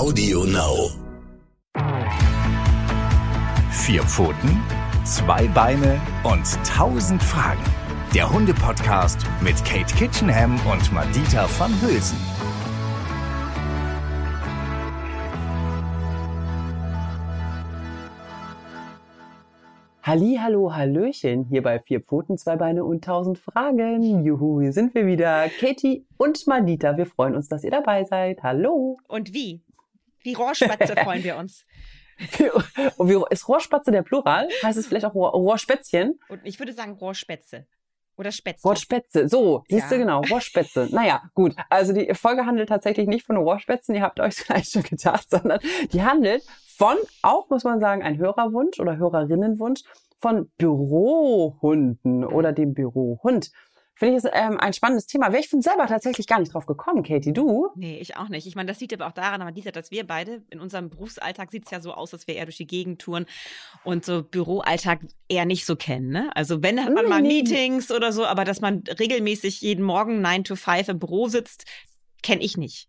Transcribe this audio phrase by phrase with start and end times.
[0.00, 0.88] Audio Now.
[3.70, 4.58] Vier Pfoten,
[5.04, 7.62] zwei Beine und tausend Fragen.
[8.14, 12.16] Der Hunde-Podcast mit Kate Kitchenham und Madita van Hülsen.
[20.02, 24.24] Halli, hallo, hallöchen, hier bei Vier Pfoten, zwei Beine und tausend Fragen.
[24.24, 26.96] Juhu, hier sind wir wieder, Katie und Madita.
[26.96, 28.42] Wir freuen uns, dass ihr dabei seid.
[28.42, 28.96] Hallo.
[29.06, 29.60] Und wie?
[30.22, 31.64] Wie Rohrspatze freuen wir uns.
[32.96, 34.48] Und wie, ist Rohrspatze der Plural?
[34.62, 36.20] Heißt es vielleicht auch Rohr, Rohrspätzchen?
[36.28, 37.66] Und ich würde sagen Rohrspätze.
[38.16, 38.68] Oder Spätzle.
[38.68, 40.00] Rohrspätze, so, siehst du Ja.
[40.02, 40.88] genau, Rohrspätze.
[40.90, 41.54] Naja, gut.
[41.70, 45.58] Also die Folge handelt tatsächlich nicht von Rohrspätzen, ihr habt euch vielleicht schon gedacht, sondern
[45.92, 46.42] die handelt
[46.76, 49.80] von, auch muss man sagen, ein Hörerwunsch oder Hörerinnenwunsch
[50.18, 53.50] von Bürohunden oder dem Bürohund.
[54.00, 55.30] Finde ich ähm, ein spannendes Thema.
[55.30, 57.68] Wäre ich von selber tatsächlich gar nicht drauf gekommen, Katie, du?
[57.74, 58.46] Nee, ich auch nicht.
[58.46, 61.50] Ich meine, das sieht aber auch daran, aber dieser, dass wir beide in unserem Berufsalltag
[61.50, 63.26] sieht es ja so aus, dass wir eher durch die Gegend touren
[63.84, 66.08] und so Büroalltag eher nicht so kennen.
[66.08, 66.30] Ne?
[66.34, 67.42] Also wenn hat man Nee, mal nee.
[67.42, 71.66] Meetings oder so, aber dass man regelmäßig jeden Morgen 9 to 5 im Büro sitzt,
[72.22, 72.88] kenne ich nicht.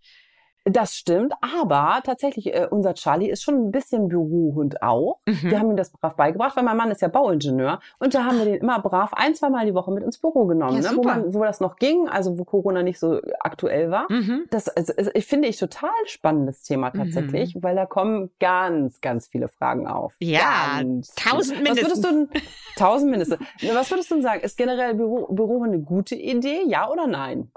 [0.65, 5.17] Das stimmt, aber tatsächlich, äh, unser Charlie ist schon ein bisschen Bürohund auch.
[5.25, 5.41] Mhm.
[5.41, 8.37] Wir haben ihm das brav beigebracht, weil mein Mann ist ja Bauingenieur und da haben
[8.37, 10.97] wir den immer brav ein, zwei Mal die Woche mit ins Büro genommen, Ja, ne?
[10.97, 14.05] wo, man, wo das noch ging, also wo Corona nicht so aktuell war.
[14.11, 14.45] Mhm.
[14.51, 19.47] Das also, ich finde ich total spannendes Thema tatsächlich, weil da kommen ganz, ganz viele
[19.47, 20.13] Fragen auf.
[20.19, 21.71] Ja, ganz tausend viele.
[21.71, 22.29] Was würdest mindestens.
[22.31, 22.43] du denn,
[22.77, 23.39] tausend mindestens.
[23.73, 24.41] Was würdest du denn sagen?
[24.41, 26.61] Ist generell Büro, Bürohund eine gute Idee?
[26.67, 27.51] Ja oder nein?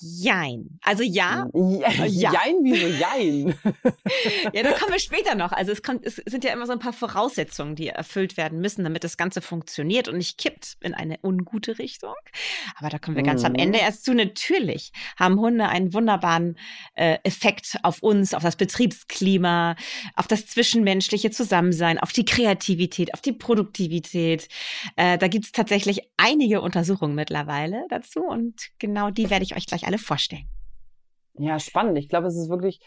[0.00, 0.78] Jein.
[0.82, 2.04] Also ja, Ja.
[2.04, 2.32] Ja.
[2.32, 3.54] Jein, wieso Jein?
[4.52, 5.52] Ja, da kommen wir später noch.
[5.52, 8.82] Also es, kommt, es sind ja immer so ein paar Voraussetzungen, die erfüllt werden müssen,
[8.84, 12.14] damit das Ganze funktioniert und nicht kippt in eine ungute Richtung.
[12.76, 13.58] Aber da kommen wir ganz am Mhm.
[13.58, 14.14] Ende erst zu.
[14.14, 16.56] Natürlich haben Hunde einen wunderbaren
[16.94, 19.76] äh, Effekt auf uns, auf das Betriebsklima,
[20.16, 24.48] auf das zwischenmenschliche Zusammensein, auf die Kreativität, auf die Produktivität.
[24.96, 29.66] Äh, da gibt es tatsächlich einige Untersuchungen mittlerweile dazu und genau die werde ich euch
[29.66, 30.48] gleich alle vorstellen.
[31.34, 31.96] Ja, spannend.
[31.98, 32.80] Ich glaube, es ist wirklich,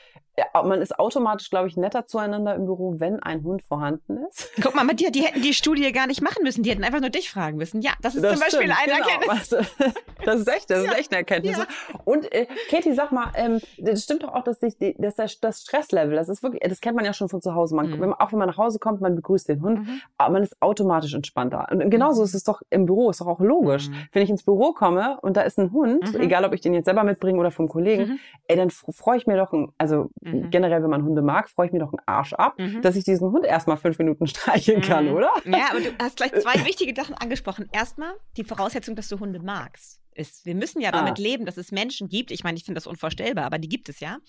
[0.53, 4.51] man ist automatisch, glaube ich, netter zueinander im Büro, wenn ein Hund vorhanden ist.
[4.61, 6.63] Guck mal, die, die hätten die Studie gar nicht machen müssen.
[6.63, 7.81] Die hätten einfach nur dich fragen müssen.
[7.81, 9.09] Ja, das ist zum Beispiel stimmt, eine genau.
[9.09, 9.93] Erkenntnis.
[10.25, 11.57] Das ist echt, das ist echt eine Erkenntnis.
[11.57, 11.65] Ja.
[12.05, 15.63] Und äh, Katie, sag mal, ähm, das stimmt doch auch, dass sich dass das, das
[15.63, 17.75] Stresslevel, das ist wirklich, das kennt man ja schon von zu Hause.
[17.75, 17.99] Man, Mhm.
[17.99, 20.01] wenn man, auch wenn man nach Hause kommt, man begrüßt den Hund, Mhm.
[20.17, 21.67] aber man ist automatisch entspannter.
[21.71, 23.89] Und genauso ist es doch im Büro, ist doch auch logisch.
[23.89, 23.95] Mhm.
[24.13, 26.21] Wenn ich ins Büro komme und da ist ein Hund, Mhm.
[26.21, 28.19] egal ob ich den jetzt selber mitbringe oder vom Kollegen, Mhm.
[28.47, 30.49] ey, dann freue ich mir doch, also Mhm.
[30.49, 32.81] generell, wenn man Hunde mag, freue ich mir doch einen Arsch ab, Mhm.
[32.81, 35.13] dass ich diesen Hund erstmal fünf Minuten streicheln kann, Mhm.
[35.13, 35.31] oder?
[35.45, 37.69] Ja, aber du hast gleich zwei wichtige Sachen angesprochen.
[37.71, 39.99] Erstmal die Voraussetzung, dass du Hunde magst.
[40.15, 40.97] Ist, wir müssen ja Ah.
[40.97, 42.31] damit leben, dass es Menschen gibt.
[42.31, 44.19] Ich meine, ich finde das unvorstellbar, aber die gibt es ja.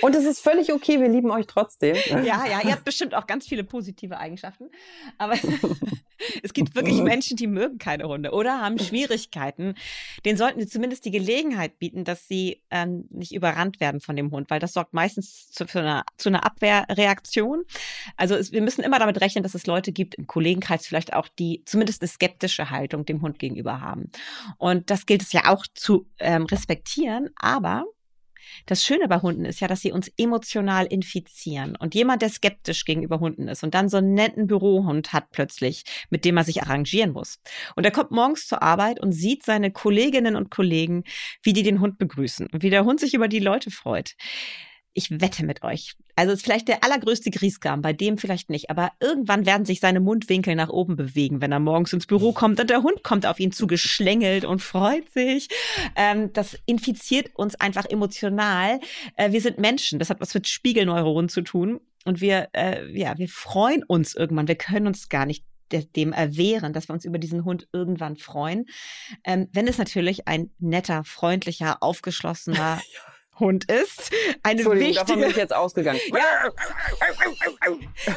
[0.00, 1.96] Und es ist völlig okay, wir lieben euch trotzdem.
[2.22, 4.70] Ja, ja, ihr habt bestimmt auch ganz viele positive Eigenschaften.
[5.18, 5.34] Aber
[6.42, 9.74] es gibt wirklich Menschen, die mögen keine Hunde oder haben Schwierigkeiten.
[10.24, 14.30] Den sollten wir zumindest die Gelegenheit bieten, dass sie ähm, nicht überrannt werden von dem
[14.30, 17.64] Hund, weil das sorgt meistens zu, für eine, zu einer Abwehrreaktion.
[18.16, 21.28] Also es, wir müssen immer damit rechnen, dass es Leute gibt, im Kollegenkreis vielleicht auch,
[21.28, 24.10] die zumindest eine skeptische Haltung dem Hund gegenüber haben.
[24.58, 27.84] Und das gilt es ja auch zu ähm, respektieren, aber
[28.66, 31.76] das Schöne bei Hunden ist ja, dass sie uns emotional infizieren.
[31.76, 35.84] Und jemand, der skeptisch gegenüber Hunden ist und dann so einen netten Bürohund hat plötzlich,
[36.10, 37.40] mit dem er sich arrangieren muss.
[37.76, 41.04] Und er kommt morgens zur Arbeit und sieht seine Kolleginnen und Kollegen,
[41.42, 44.14] wie die den Hund begrüßen und wie der Hund sich über die Leute freut.
[44.94, 45.94] Ich wette mit euch.
[46.16, 49.80] Also es ist vielleicht der allergrößte Griesgram, bei dem vielleicht nicht, aber irgendwann werden sich
[49.80, 53.24] seine Mundwinkel nach oben bewegen, wenn er morgens ins Büro kommt und der Hund kommt
[53.24, 55.48] auf ihn zugeschlängelt und freut sich.
[55.96, 58.80] Ähm, das infiziert uns einfach emotional.
[59.16, 63.16] Äh, wir sind Menschen, das hat was mit Spiegelneuronen zu tun und wir, äh, ja,
[63.16, 64.48] wir freuen uns irgendwann.
[64.48, 68.16] Wir können uns gar nicht de- dem erwehren, dass wir uns über diesen Hund irgendwann
[68.18, 68.66] freuen.
[69.24, 72.82] Ähm, wenn es natürlich ein netter, freundlicher, aufgeschlossener
[73.38, 74.10] Hund ist.
[74.42, 75.40] Eine Entschuldigung, davon bin ich wichtige.
[75.40, 76.00] jetzt ausgegangen.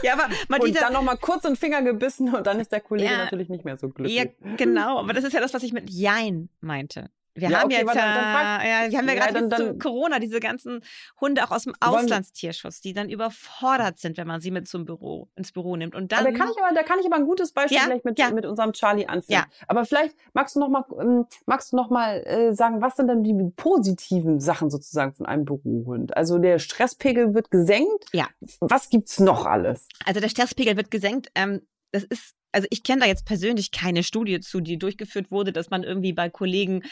[0.04, 3.12] Ja, aber Und Madita, dann nochmal kurz den Finger gebissen und dann ist der Kollege
[3.12, 3.18] Ja.
[3.26, 4.16] natürlich nicht mehr so glücklich.
[4.18, 4.26] Ja,
[4.58, 5.00] genau.
[5.00, 7.10] Aber das ist ja das, was ich mit Jein meinte.
[7.38, 10.40] Wir Ja, haben okay, jetzt ja, ja, wir haben ja Ja, gerade dann- Corona diese
[10.40, 10.82] ganzen
[11.20, 15.28] Hunde auch aus dem Auslandstierschutz, die dann überfordert sind, wenn man sie mit zum Büro
[15.36, 15.96] ins Büro nimmt.
[15.96, 17.84] Und Aber dann da kann ich aber, da kann ich aber ein gutes Beispiel Ja,
[17.84, 18.32] vielleicht mit, ja.
[18.32, 19.26] mit unserem Charlie anfangen.
[19.28, 19.46] Ja.
[19.68, 23.08] Aber vielleicht magst du noch mal, ähm, magst du noch mal äh, sagen, was sind
[23.08, 26.16] denn die positiven Sachen sozusagen von einem Bürohund?
[26.16, 28.06] Also der Stresspegel wird gesenkt.
[28.14, 28.28] Ja.
[28.62, 29.88] Was gibt's noch alles?
[30.06, 31.30] Also der Stresspegel wird gesenkt.
[31.36, 31.62] Ähm,
[31.92, 35.69] das ist, also ich kenne da jetzt persönlich keine Studie zu, die durchgeführt wurde, dass
[35.69, 36.84] man irgendwie bei Kollegen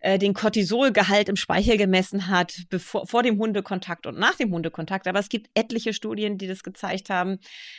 [0.00, 5.06] äh, den Cortisolgehalt im Speichel gemessen hat, bevor, vor dem Hundekontakt und nach dem Hundekontakt.
[5.06, 7.38] Aber es gibt etliche Studien, die das gezeigt haben,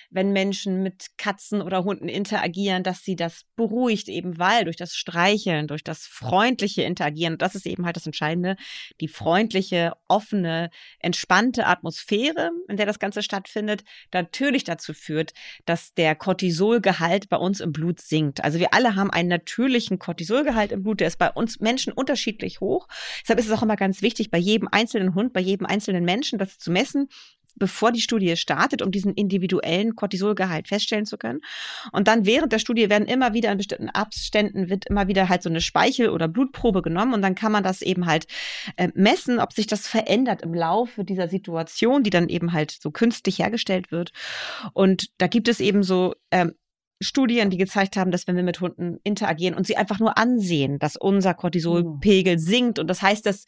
[0.10, 4.96] wenn Menschen mit Katzen oder Hunden interagieren, dass sie das beruhigt, eben weil durch das
[4.96, 8.56] Streicheln, durch das freundliche Interagieren, das ist eben halt das Entscheidende,
[9.02, 10.70] die freundliche, offene,
[11.00, 13.84] entspannte Atmosphäre, in der das Ganze stattfindet,
[14.14, 15.34] natürlich dazu führt,
[15.66, 18.44] dass der Cortisolgehalt bei uns im Blut sinkt.
[18.44, 22.60] Also wir alle haben einen natürlichen Cortisolgehalt im Blut, der ist bei uns Menschen unterschiedlich
[22.60, 22.88] hoch.
[23.22, 26.40] Deshalb ist es auch immer ganz wichtig, bei jedem einzelnen Hund, bei jedem einzelnen Menschen
[26.40, 27.08] das zu messen
[27.56, 31.42] bevor die Studie startet, um diesen individuellen Cortisolgehalt feststellen zu können.
[31.92, 35.44] Und dann während der Studie werden immer wieder in bestimmten Abständen wird immer wieder halt
[35.44, 38.28] so eine Speichel- oder Blutprobe genommen und dann kann man das eben halt
[38.78, 42.92] äh, messen, ob sich das verändert im Laufe dieser Situation, die dann eben halt so
[42.92, 44.14] künstlich hergestellt wird.
[44.72, 46.54] Und da gibt es eben so ähm,
[47.02, 50.80] Studien, die gezeigt haben, dass wenn wir mit Hunden interagieren und sie einfach nur ansehen,
[50.80, 52.40] dass unser Cortisolpegel mhm.
[52.40, 52.80] sinkt.
[52.80, 53.46] Und das heißt, dass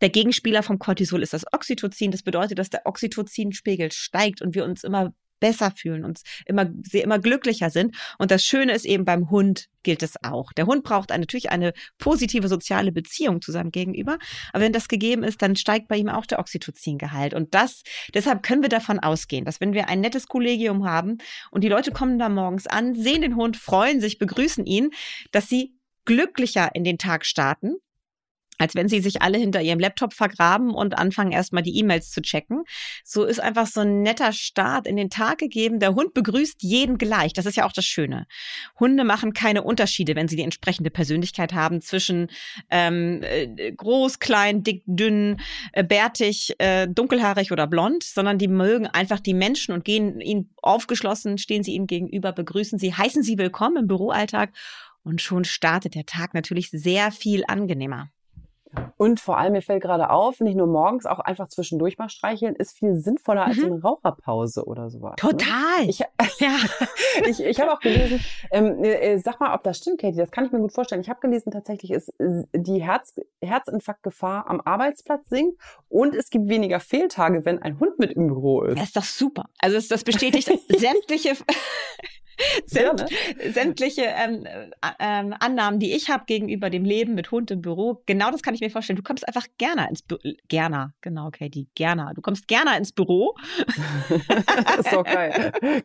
[0.00, 2.12] der Gegenspieler vom Cortisol ist das Oxytocin.
[2.12, 5.12] Das bedeutet, dass der Oxytocinspiegel steigt und wir uns immer
[5.42, 7.96] besser fühlen, uns immer, sie immer glücklicher sind.
[8.16, 10.52] Und das Schöne ist eben beim Hund gilt es auch.
[10.52, 14.18] Der Hund braucht natürlich eine positive soziale Beziehung zu seinem Gegenüber.
[14.52, 17.34] Aber wenn das gegeben ist, dann steigt bei ihm auch der Oxytocin-Gehalt.
[17.34, 17.82] Und das,
[18.14, 21.18] deshalb können wir davon ausgehen, dass wenn wir ein nettes Kollegium haben
[21.50, 24.90] und die Leute kommen da morgens an, sehen den Hund, freuen sich, begrüßen ihn,
[25.32, 25.74] dass sie
[26.04, 27.74] glücklicher in den Tag starten,
[28.62, 32.22] als wenn sie sich alle hinter ihrem Laptop vergraben und anfangen erstmal die E-Mails zu
[32.22, 32.62] checken.
[33.04, 35.80] So ist einfach so ein netter Start in den Tag gegeben.
[35.80, 37.32] Der Hund begrüßt jeden gleich.
[37.32, 38.26] Das ist ja auch das Schöne.
[38.78, 42.28] Hunde machen keine Unterschiede, wenn sie die entsprechende Persönlichkeit haben zwischen
[42.70, 45.40] ähm, äh, groß, klein, dick, dünn,
[45.72, 50.54] äh, bärtig, äh, dunkelhaarig oder blond, sondern die mögen einfach die Menschen und gehen ihnen
[50.62, 54.52] aufgeschlossen, stehen sie ihnen gegenüber, begrüßen sie, heißen sie willkommen im Büroalltag
[55.02, 58.10] und schon startet der Tag natürlich sehr viel angenehmer.
[58.96, 62.54] Und vor allem, mir fällt gerade auf, nicht nur morgens, auch einfach zwischendurch mal streicheln,
[62.54, 63.64] ist viel sinnvoller als mhm.
[63.64, 65.12] eine Raucherpause oder sowas.
[65.12, 65.30] Ne?
[65.30, 65.84] Total.
[65.84, 65.90] Ne?
[65.90, 65.98] Ich,
[66.38, 66.56] ja.
[67.26, 70.44] ich, ich habe auch gelesen, ähm, äh, sag mal, ob das stimmt, Katie, das kann
[70.44, 71.00] ich mir gut vorstellen.
[71.00, 76.80] Ich habe gelesen, tatsächlich ist die Herz, Herzinfarktgefahr am Arbeitsplatz sinkt und es gibt weniger
[76.80, 78.78] Fehltage, wenn ein Hund mit im Büro ist.
[78.78, 79.46] Das ist doch super.
[79.58, 81.36] Also das, das bestätigt sämtliche
[82.66, 84.66] Sämt, ja, sämtliche ähm, äh,
[84.98, 88.54] ähm, Annahmen, die ich habe gegenüber dem Leben mit Hund im Büro, genau das kann
[88.54, 88.96] ich mir vorstellen.
[88.96, 90.20] Du kommst einfach gerne ins Büro.
[90.48, 92.12] Gerne, genau, Katie, gerne.
[92.14, 93.36] Du kommst gerne ins Büro.
[93.66, 95.52] das ist doch geil.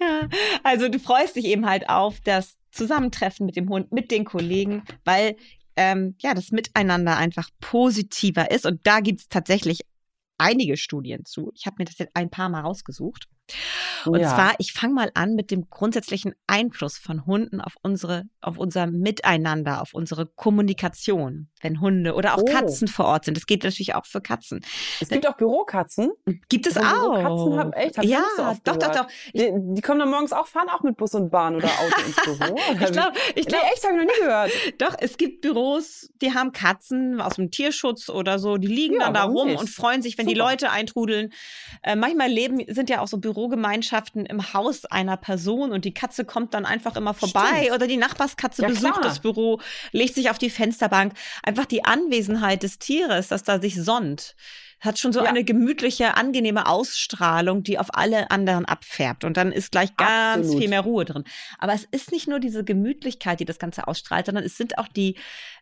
[0.00, 0.28] ja,
[0.62, 4.82] also du freust dich eben halt auf das Zusammentreffen mit dem Hund, mit den Kollegen,
[5.04, 5.36] weil
[5.76, 8.66] ähm, ja das Miteinander einfach positiver ist.
[8.66, 9.80] Und da gibt es tatsächlich
[10.38, 11.52] einige Studien zu.
[11.54, 13.28] Ich habe mir das jetzt ein paar Mal rausgesucht.
[14.04, 14.28] Und ja.
[14.28, 18.86] zwar, ich fange mal an mit dem grundsätzlichen Einfluss von Hunden auf unsere, auf unser
[18.86, 22.44] Miteinander, auf unsere Kommunikation, wenn Hunde oder auch oh.
[22.44, 23.36] Katzen vor Ort sind.
[23.36, 24.60] Das geht natürlich auch für Katzen.
[25.00, 26.12] Es gibt auch Bürokatzen.
[26.48, 27.14] Gibt es auch.
[27.14, 29.06] Katzen haben echt, hab ja, so doch, doch, doch.
[29.34, 32.16] Die, die, kommen dann morgens auch, fahren auch mit Bus und Bahn oder Auto ins
[32.24, 32.56] Büro.
[32.72, 34.50] ich glaube, ich glaube, nee, echt habe ich noch nie gehört.
[34.78, 39.04] Doch, es gibt Büros, die haben Katzen aus dem Tierschutz oder so, die liegen ja,
[39.04, 39.60] dann da rum nicht?
[39.60, 40.34] und freuen sich, wenn Super.
[40.34, 41.32] die Leute eintrudeln.
[41.82, 45.94] Äh, manchmal leben, sind ja auch so Büros Bürogemeinschaften im Haus einer Person und die
[45.94, 47.76] Katze kommt dann einfach immer vorbei Stimmt.
[47.76, 49.02] oder die Nachbarskatze ja, besucht klar.
[49.02, 49.60] das Büro,
[49.92, 51.14] legt sich auf die Fensterbank.
[51.42, 54.34] Einfach die Anwesenheit des Tieres, das da sich sonnt
[54.80, 55.26] hat schon so ja.
[55.26, 59.22] eine gemütliche, angenehme Ausstrahlung, die auf alle anderen abfärbt.
[59.22, 60.58] Und dann ist gleich ganz Absolut.
[60.58, 61.22] viel mehr Ruhe drin.
[61.58, 64.88] Aber es ist nicht nur diese Gemütlichkeit, die das Ganze ausstrahlt, sondern es sind auch
[64.88, 65.16] die,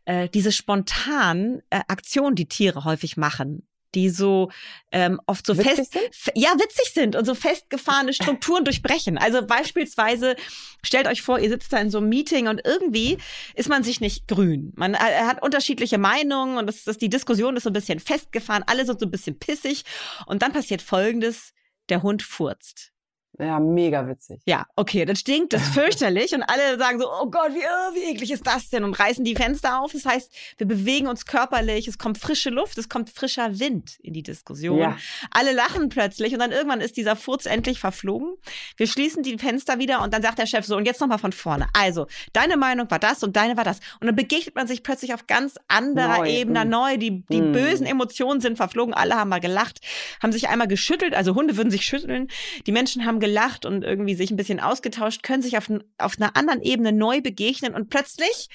[0.07, 4.51] äh, diese spontanen äh, Aktionen, die Tiere häufig machen die so
[4.93, 6.37] ähm, oft so witzig fest, sind?
[6.37, 9.19] ja witzig sind und so festgefahrene Strukturen durchbrechen.
[9.19, 10.37] Also beispielsweise
[10.83, 13.19] stellt euch vor, ihr sitzt da in so einem Meeting und irgendwie
[13.55, 14.73] ist man sich nicht grün.
[14.77, 18.65] Man hat unterschiedliche Meinungen und das, das die Diskussion ist so ein bisschen festgefahren.
[18.67, 19.85] Alle sind so ein bisschen pissig
[20.27, 21.53] und dann passiert Folgendes:
[21.89, 22.93] Der Hund furzt.
[23.41, 24.41] Ja, mega witzig.
[24.45, 28.13] Ja, okay, dann stinkt das fürchterlich und alle sagen so, oh Gott, wie, oh, wie
[28.13, 28.85] eklig ist das denn?
[28.85, 29.93] Und reißen die Fenster auf.
[29.93, 34.13] Das heißt, wir bewegen uns körperlich, es kommt frische Luft, es kommt frischer Wind in
[34.13, 34.79] die Diskussion.
[34.79, 34.97] Ja.
[35.31, 38.35] Alle lachen plötzlich und dann irgendwann ist dieser Furz endlich verflogen.
[38.77, 41.33] Wir schließen die Fenster wieder und dann sagt der Chef so, und jetzt nochmal von
[41.33, 41.69] vorne.
[41.73, 43.81] Also, deine Meinung war das und deine war das.
[44.01, 46.31] Und dann begegnet man sich plötzlich auf ganz anderer neu.
[46.31, 46.69] Ebene mm.
[46.69, 46.97] neu.
[46.99, 47.53] Die, die mm.
[47.53, 48.93] bösen Emotionen sind verflogen.
[48.93, 49.81] Alle haben mal gelacht,
[50.23, 51.15] haben sich einmal geschüttelt.
[51.15, 52.29] Also Hunde würden sich schütteln.
[52.67, 53.30] Die Menschen haben gelacht
[53.67, 57.75] und irgendwie sich ein bisschen ausgetauscht, können sich auf, auf einer anderen Ebene neu begegnen
[57.75, 58.49] und plötzlich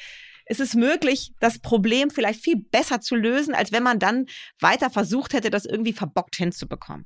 [0.48, 4.28] ist es möglich, das Problem vielleicht viel besser zu lösen, als wenn man dann
[4.60, 7.06] weiter versucht hätte, das irgendwie verbockt hinzubekommen.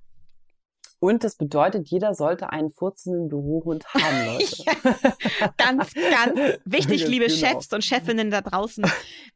[0.99, 4.63] Und das bedeutet, jeder sollte einen furzenden Bürohund haben, Leute.
[4.65, 7.37] ja, ganz, ganz wichtig, liebe genau.
[7.37, 8.85] Chefs und Chefinnen da draußen.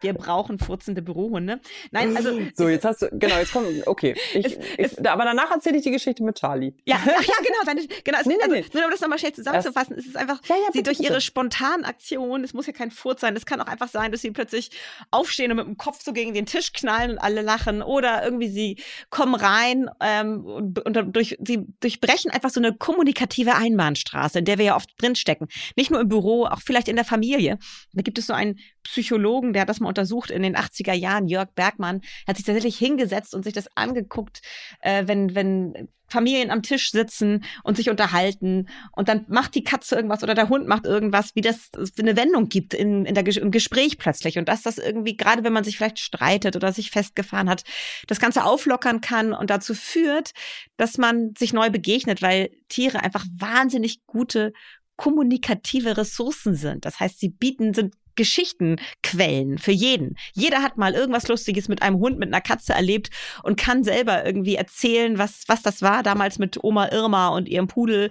[0.02, 1.60] Wir brauchen furzende Bürohunde.
[1.92, 2.34] Nein, also.
[2.56, 4.16] So, jetzt hast du, genau, jetzt kommt, okay.
[4.34, 6.74] Ich, es, ich, es, aber danach erzähle ich die Geschichte mit Charlie.
[6.86, 7.60] Ja, ach ja, genau.
[7.66, 10.40] Dann, genau es, nee, nee, also, Nur um das nochmal schnell zusammenzufassen, es ist einfach,
[10.48, 11.12] ja, ja, sie durch bitte.
[11.12, 14.22] ihre spontanen Aktionen, es muss ja kein Furz sein, es kann auch einfach sein, dass
[14.22, 14.72] sie plötzlich
[15.12, 18.50] aufstehen und mit dem Kopf so gegen den Tisch knallen und alle lachen oder irgendwie
[18.50, 18.78] sie
[19.10, 24.58] kommen rein ähm, und, und durch, sie durchbrechen einfach so eine kommunikative Einbahnstraße, in der
[24.58, 25.48] wir ja oft drinstecken.
[25.76, 27.58] Nicht nur im Büro, auch vielleicht in der Familie.
[27.94, 31.28] Da gibt es so einen Psychologen, der hat das mal untersucht in den 80er Jahren,
[31.28, 34.42] Jörg Bergmann, hat sich tatsächlich hingesetzt und sich das angeguckt,
[34.82, 39.96] äh, wenn, wenn Familien am Tisch sitzen und sich unterhalten und dann macht die Katze
[39.96, 43.52] irgendwas oder der Hund macht irgendwas, wie das eine Wendung gibt in, in der, im
[43.52, 47.50] Gespräch plötzlich und dass das irgendwie, gerade wenn man sich vielleicht streitet oder sich festgefahren
[47.50, 47.64] hat,
[48.08, 50.34] das Ganze auflockern kann und dazu führt,
[50.78, 54.54] dass man sich neu begegnet, weil Tiere einfach wahnsinnig gute
[54.96, 56.86] kommunikative Ressourcen sind.
[56.86, 60.16] Das heißt, sie bieten, sind Geschichtenquellen für jeden.
[60.34, 63.10] Jeder hat mal irgendwas Lustiges mit einem Hund, mit einer Katze erlebt
[63.44, 67.68] und kann selber irgendwie erzählen, was, was das war damals mit Oma Irma und ihrem
[67.68, 68.10] Pudel.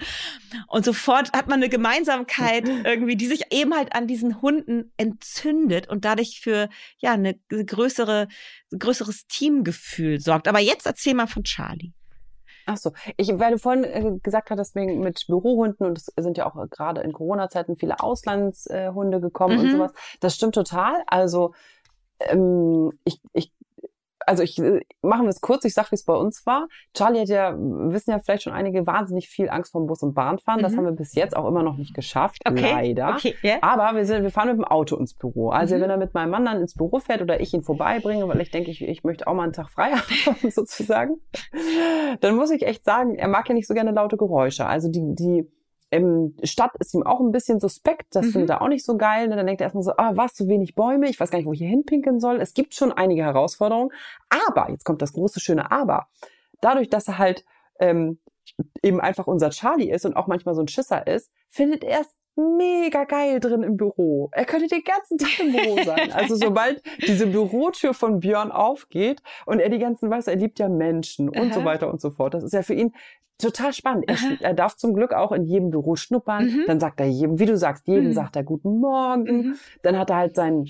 [0.68, 5.88] Und sofort hat man eine Gemeinsamkeit irgendwie, die sich eben halt an diesen Hunden entzündet
[5.88, 6.68] und dadurch für,
[6.98, 8.28] ja, eine größere,
[8.76, 10.48] größeres Teamgefühl sorgt.
[10.48, 11.92] Aber jetzt erzähl mal von Charlie.
[12.66, 16.36] Ach so, ich, weil du vorhin äh, gesagt hattest, wegen mit Bürohunden und es sind
[16.36, 19.64] ja auch äh, gerade in Corona-Zeiten viele Auslandshunde gekommen mhm.
[19.64, 19.92] und sowas.
[20.20, 21.02] Das stimmt total.
[21.06, 21.54] Also
[22.20, 23.52] ähm, ich, ich
[24.26, 26.68] also ich äh, machen wir es kurz, ich sag, wie es bei uns war.
[26.94, 30.60] Charlie hat ja, wissen ja vielleicht schon einige, wahnsinnig viel Angst vor Bus und Bahnfahren.
[30.60, 30.64] Mhm.
[30.64, 32.72] Das haben wir bis jetzt auch immer noch nicht geschafft, okay.
[32.72, 33.14] leider.
[33.16, 33.34] Okay.
[33.42, 33.58] Yeah.
[33.62, 35.50] Aber wir sind, wir fahren mit dem Auto ins Büro.
[35.50, 35.80] Also mhm.
[35.82, 38.50] wenn er mit meinem Mann dann ins Büro fährt oder ich ihn vorbeibringe, weil ich
[38.50, 39.92] denke, ich, ich möchte auch mal einen Tag frei
[40.26, 41.20] haben, sozusagen,
[42.20, 44.66] dann muss ich echt sagen, er mag ja nicht so gerne laute Geräusche.
[44.66, 45.46] Also die, die
[45.92, 48.30] ähm, Stadt ist ihm auch ein bisschen suspekt, das mhm.
[48.30, 49.28] findet er auch nicht so geil.
[49.28, 49.36] Ne?
[49.36, 51.52] Dann denkt er erstmal so, ah, was, zu wenig Bäume, ich weiß gar nicht, wo
[51.52, 52.40] ich hier hinpinkeln soll.
[52.40, 53.90] Es gibt schon einige Herausforderungen.
[54.48, 56.08] Aber, jetzt kommt das große, schöne Aber.
[56.62, 57.44] Dadurch, dass er halt
[57.78, 58.18] ähm,
[58.82, 62.08] eben einfach unser Charlie ist und auch manchmal so ein Schisser ist, findet er es
[62.34, 64.30] mega geil drin im Büro.
[64.32, 66.12] Er könnte den ganzen Tag im Büro sein.
[66.12, 70.58] Also sobald diese Bürotür von Björn aufgeht und er die ganzen, weißt du, er liebt
[70.58, 71.52] ja Menschen und Aha.
[71.52, 72.32] so weiter und so fort.
[72.32, 72.94] Das ist ja für ihn
[73.38, 74.04] total spannend.
[74.08, 76.46] Er, er, darf zum Glück auch in jedem Büro schnuppern.
[76.46, 76.64] Mhm.
[76.66, 78.12] Dann sagt er jedem, wie du sagst, jedem mhm.
[78.12, 79.22] sagt er Guten Morgen.
[79.24, 79.56] Mhm.
[79.82, 80.68] Dann hat er halt seinen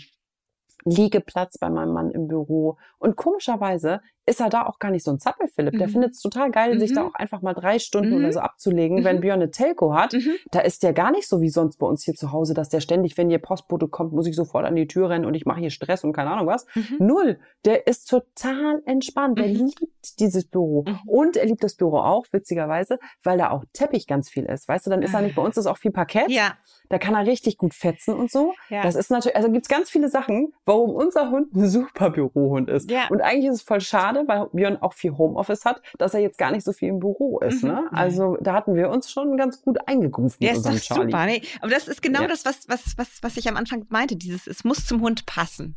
[0.84, 2.76] Liegeplatz bei meinem Mann im Büro.
[2.98, 5.78] Und komischerweise ist er da auch gar nicht so ein Zappelphilipp.
[5.78, 5.92] Der mhm.
[5.92, 6.80] findet es total geil, mhm.
[6.80, 7.08] sich da mhm.
[7.08, 8.16] auch einfach mal drei Stunden mhm.
[8.16, 9.04] oder so abzulegen.
[9.04, 9.20] Wenn mhm.
[9.20, 10.34] Björn eine Telco hat, mhm.
[10.50, 12.80] da ist der gar nicht so wie sonst bei uns hier zu Hause, dass der
[12.80, 15.60] ständig, wenn ihr Postbote kommt, muss ich sofort an die Tür rennen und ich mache
[15.60, 16.66] hier Stress und keine Ahnung was.
[16.98, 17.38] Null.
[17.64, 19.38] Der ist total entspannt.
[19.38, 20.84] Der liebt dieses Büro.
[21.06, 24.68] Und er liebt das Büro auch, witzigerweise, weil da auch Teppich ganz viel ist.
[24.68, 26.30] Weißt du, dann ist er nicht, bei uns ist auch viel Parkett.
[26.30, 26.54] Ja.
[26.88, 28.52] Da kann er richtig gut fetzen und so.
[28.68, 28.82] Ja.
[28.82, 32.90] Das ist natürlich, also gibt's ganz viele Sachen, warum unser Hund ein super Bürohund ist.
[32.90, 33.08] Ja.
[33.08, 36.20] Und eigentlich ist es voll schade, schade, weil Björn auch viel Homeoffice hat, dass er
[36.20, 37.62] jetzt gar nicht so viel im Büro ist.
[37.62, 37.70] Mhm.
[37.70, 37.88] Ne?
[37.92, 41.10] Also da hatten wir uns schon ganz gut eingegruft ja, ist Charlie.
[41.10, 41.42] Super, nee.
[41.60, 42.28] Aber das ist genau ja.
[42.28, 44.16] das, was, was, was, was ich am Anfang meinte.
[44.16, 45.76] Dieses, es muss zum Hund passen.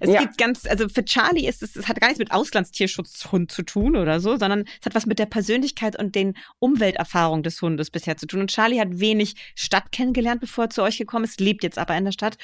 [0.00, 0.20] Es ja.
[0.20, 3.96] gibt ganz, also für Charlie ist es, es hat gar nichts mit Auslandstierschutzhund zu tun
[3.96, 8.16] oder so, sondern es hat was mit der Persönlichkeit und den Umwelterfahrungen des Hundes bisher
[8.16, 8.40] zu tun.
[8.40, 11.96] Und Charlie hat wenig Stadt kennengelernt, bevor er zu euch gekommen ist, lebt jetzt aber
[11.96, 12.38] in der Stadt.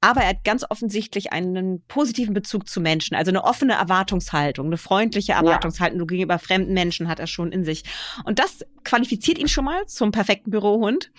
[0.00, 4.78] Aber er hat ganz offensichtlich einen positiven Bezug zu Menschen, also eine offene Erwartungshaltung, eine
[4.78, 6.06] freundliche Erwartungshaltung ja.
[6.06, 7.84] gegenüber fremden Menschen hat er schon in sich.
[8.24, 11.10] Und das qualifiziert ihn schon mal zum perfekten Bürohund.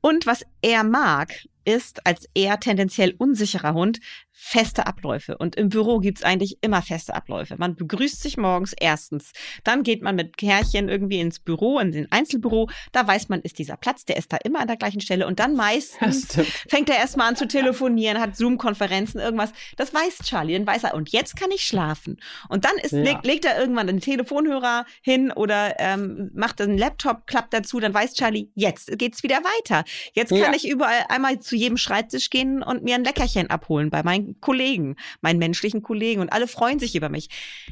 [0.00, 1.32] Und was er mag,
[1.64, 4.00] ist als eher tendenziell unsicherer Hund
[4.36, 5.38] feste Abläufe.
[5.38, 7.54] Und im Büro gibt's eigentlich immer feste Abläufe.
[7.56, 9.32] Man begrüßt sich morgens erstens.
[9.62, 12.68] Dann geht man mit Kärchen irgendwie ins Büro, in den Einzelbüro.
[12.90, 15.28] Da weiß man, ist dieser Platz, der ist da immer an der gleichen Stelle.
[15.28, 16.36] Und dann meistens
[16.68, 19.52] fängt er erstmal an zu telefonieren, hat Zoom-Konferenzen, irgendwas.
[19.76, 22.18] Das weiß Charlie, dann weiß er, und jetzt kann ich schlafen.
[22.48, 23.02] Und dann ist, ja.
[23.02, 27.94] legt, legt, er irgendwann den Telefonhörer hin oder ähm, macht einen Laptop, klappt dazu, dann
[27.94, 29.84] weiß Charlie, jetzt geht's wieder weiter.
[30.12, 30.54] Jetzt kann ja.
[30.54, 34.96] ich überall einmal zu jedem Schreibtisch gehen und mir ein Leckerchen abholen bei meinen Kollegen,
[35.20, 37.28] meinen menschlichen Kollegen und alle freuen sich über mich.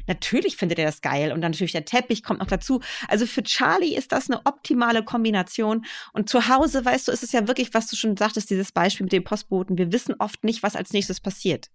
[0.07, 2.81] Natürlich findet er das geil und dann natürlich der Teppich kommt noch dazu.
[3.07, 7.31] Also für Charlie ist das eine optimale Kombination und zu Hause, weißt du, ist es
[7.31, 9.77] ja wirklich, was du schon sagtest, dieses Beispiel mit dem Postboten.
[9.77, 11.69] Wir wissen oft nicht, was als nächstes passiert.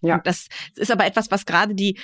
[0.00, 0.16] Ja.
[0.16, 1.98] Und das ist aber etwas, was gerade die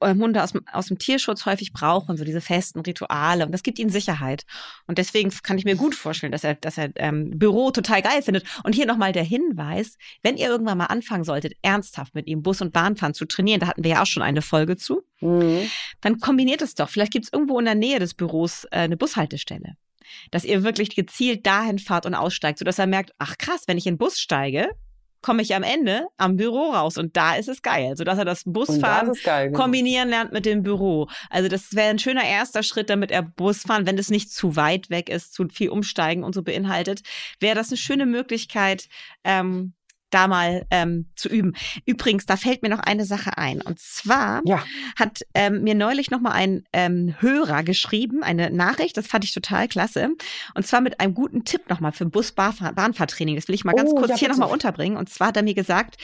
[0.00, 3.46] ähm, Hunde aus, aus dem Tierschutz häufig brauchen, so diese festen Rituale.
[3.46, 4.44] Und das gibt ihnen Sicherheit.
[4.86, 8.22] Und deswegen kann ich mir gut vorstellen, dass er, dass er ähm, Büro total geil
[8.22, 8.44] findet.
[8.64, 12.60] Und hier nochmal der Hinweis, wenn ihr irgendwann mal anfangen solltet, ernsthaft mit ihm Bus-
[12.60, 15.70] und Bahnfahren zu trainieren, da hatten wir ja auch schon eine Folge zu, mhm.
[16.00, 16.88] dann kombiniert es doch.
[16.88, 19.76] Vielleicht gibt es irgendwo in der Nähe des Büros äh, eine Bushaltestelle
[20.30, 23.86] dass ihr wirklich gezielt dahin fahrt und aussteigt, sodass er merkt, ach krass, wenn ich
[23.86, 24.70] in den Bus steige,
[25.22, 28.42] komme ich am Ende am Büro raus und da ist es geil, sodass er das
[28.44, 29.60] Busfahren das geil, genau.
[29.60, 31.08] kombinieren lernt mit dem Büro.
[31.30, 34.90] Also das wäre ein schöner erster Schritt, damit er Busfahren, wenn es nicht zu weit
[34.90, 37.02] weg ist, zu viel umsteigen und so beinhaltet,
[37.40, 38.88] wäre das eine schöne Möglichkeit,
[39.24, 39.74] ähm,
[40.10, 41.54] da mal ähm, zu üben.
[41.84, 43.60] Übrigens, da fällt mir noch eine Sache ein.
[43.60, 44.64] Und zwar ja.
[44.98, 49.34] hat ähm, mir neulich noch mal ein ähm, Hörer geschrieben, eine Nachricht, das fand ich
[49.34, 50.10] total klasse.
[50.54, 53.34] Und zwar mit einem guten Tipp noch mal für Bus-Bahnfahrtraining.
[53.34, 54.96] Das will ich mal ganz oh, kurz ja, hier noch mal unterbringen.
[54.96, 55.96] Und zwar hat er mir gesagt,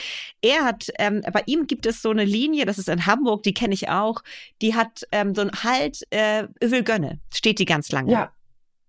[0.42, 3.54] er hat, ähm, bei ihm gibt es so eine Linie, das ist in Hamburg, die
[3.54, 4.22] kenne ich auch,
[4.60, 8.12] die hat ähm, so ein Halt äh, Övelgönne, steht die ganz lange.
[8.12, 8.32] Ja.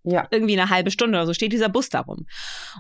[0.05, 0.27] Ja.
[0.31, 2.25] Irgendwie eine halbe Stunde oder so steht dieser Bus darum.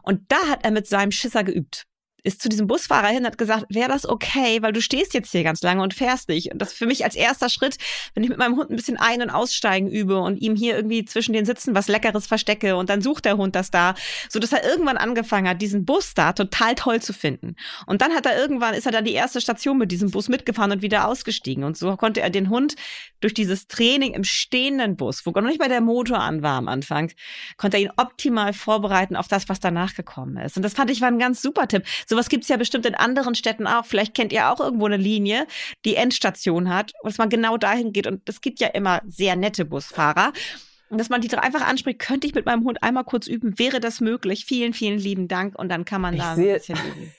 [0.01, 1.85] Und da hat er mit seinem Schisser geübt
[2.23, 5.43] ist zu diesem Busfahrer hin, hat gesagt, wäre das okay, weil du stehst jetzt hier
[5.43, 6.51] ganz lange und fährst nicht.
[6.51, 7.77] Und das für mich als erster Schritt,
[8.13, 11.03] wenn ich mit meinem Hund ein bisschen ein- und aussteigen übe und ihm hier irgendwie
[11.03, 13.95] zwischen den Sitzen was Leckeres verstecke und dann sucht der Hund das da,
[14.29, 17.55] so dass er irgendwann angefangen hat, diesen Bus da total toll zu finden.
[17.85, 20.71] Und dann hat er irgendwann, ist er dann die erste Station mit diesem Bus mitgefahren
[20.71, 21.65] und wieder ausgestiegen.
[21.65, 22.75] Und so konnte er den Hund
[23.19, 26.67] durch dieses Training im stehenden Bus, wo noch nicht mal der Motor an war am
[26.69, 27.11] Anfang,
[27.57, 30.55] konnte er ihn optimal vorbereiten auf das, was danach gekommen ist.
[30.55, 31.83] Und das fand ich war ein ganz super Tipp.
[32.13, 33.85] Sowas gibt's ja bestimmt in anderen Städten auch.
[33.87, 35.47] Vielleicht kennt ihr auch irgendwo eine Linie,
[35.83, 38.05] die Endstation hat, dass man genau dahin geht.
[38.05, 40.31] Und es gibt ja immer sehr nette Busfahrer.
[40.91, 43.79] Und dass man die einfach anspricht, könnte ich mit meinem Hund einmal kurz üben, wäre
[43.79, 44.45] das möglich?
[44.45, 45.57] Vielen, vielen lieben Dank.
[45.57, 47.11] Und dann kann man da ein bisschen üben.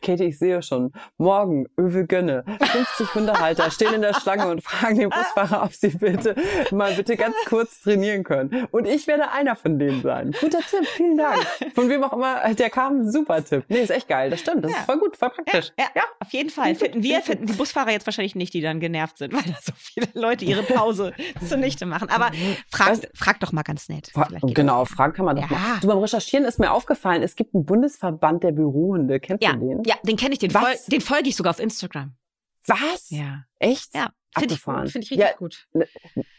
[0.00, 0.92] Katie, ich sehe schon.
[1.18, 2.44] Morgen, Öwe Gönne.
[2.60, 6.34] 50 Hundehalter stehen in der Schlange und fragen den Busfahrer, ob sie bitte
[6.70, 8.66] mal bitte ganz kurz trainieren können.
[8.70, 10.32] Und ich werde einer von denen sein.
[10.40, 11.38] Guter Tipp, vielen Dank.
[11.74, 13.64] Von wem auch immer, der kam, super Tipp.
[13.68, 14.64] Nee, ist echt geil, das stimmt.
[14.64, 14.78] Das ja.
[14.78, 15.72] ist voll gut, voll praktisch.
[15.78, 16.74] Ja, ja, ja auf jeden Fall.
[16.74, 19.72] Finden wir, finden die Busfahrer jetzt wahrscheinlich nicht, die dann genervt sind, weil da so
[19.76, 21.12] viele Leute ihre Pause
[21.48, 22.08] zunichte machen.
[22.10, 22.30] Aber
[22.70, 24.10] frag, frag doch mal ganz nett.
[24.12, 25.58] Fra genau, fragen kann man doch mal.
[25.80, 29.20] Du, beim Recherchieren ist mir aufgefallen, es gibt einen Bundesverband der Bürohunde.
[29.20, 29.84] Kennst du den?
[29.84, 32.14] Ja, den kenne ich, den, fol den folge ich sogar auf Instagram.
[32.66, 33.10] Was?
[33.10, 33.44] Ja.
[33.58, 33.94] Echt?
[33.94, 34.12] Ja.
[34.38, 35.68] Finde ich, find ich richtig ja, gut.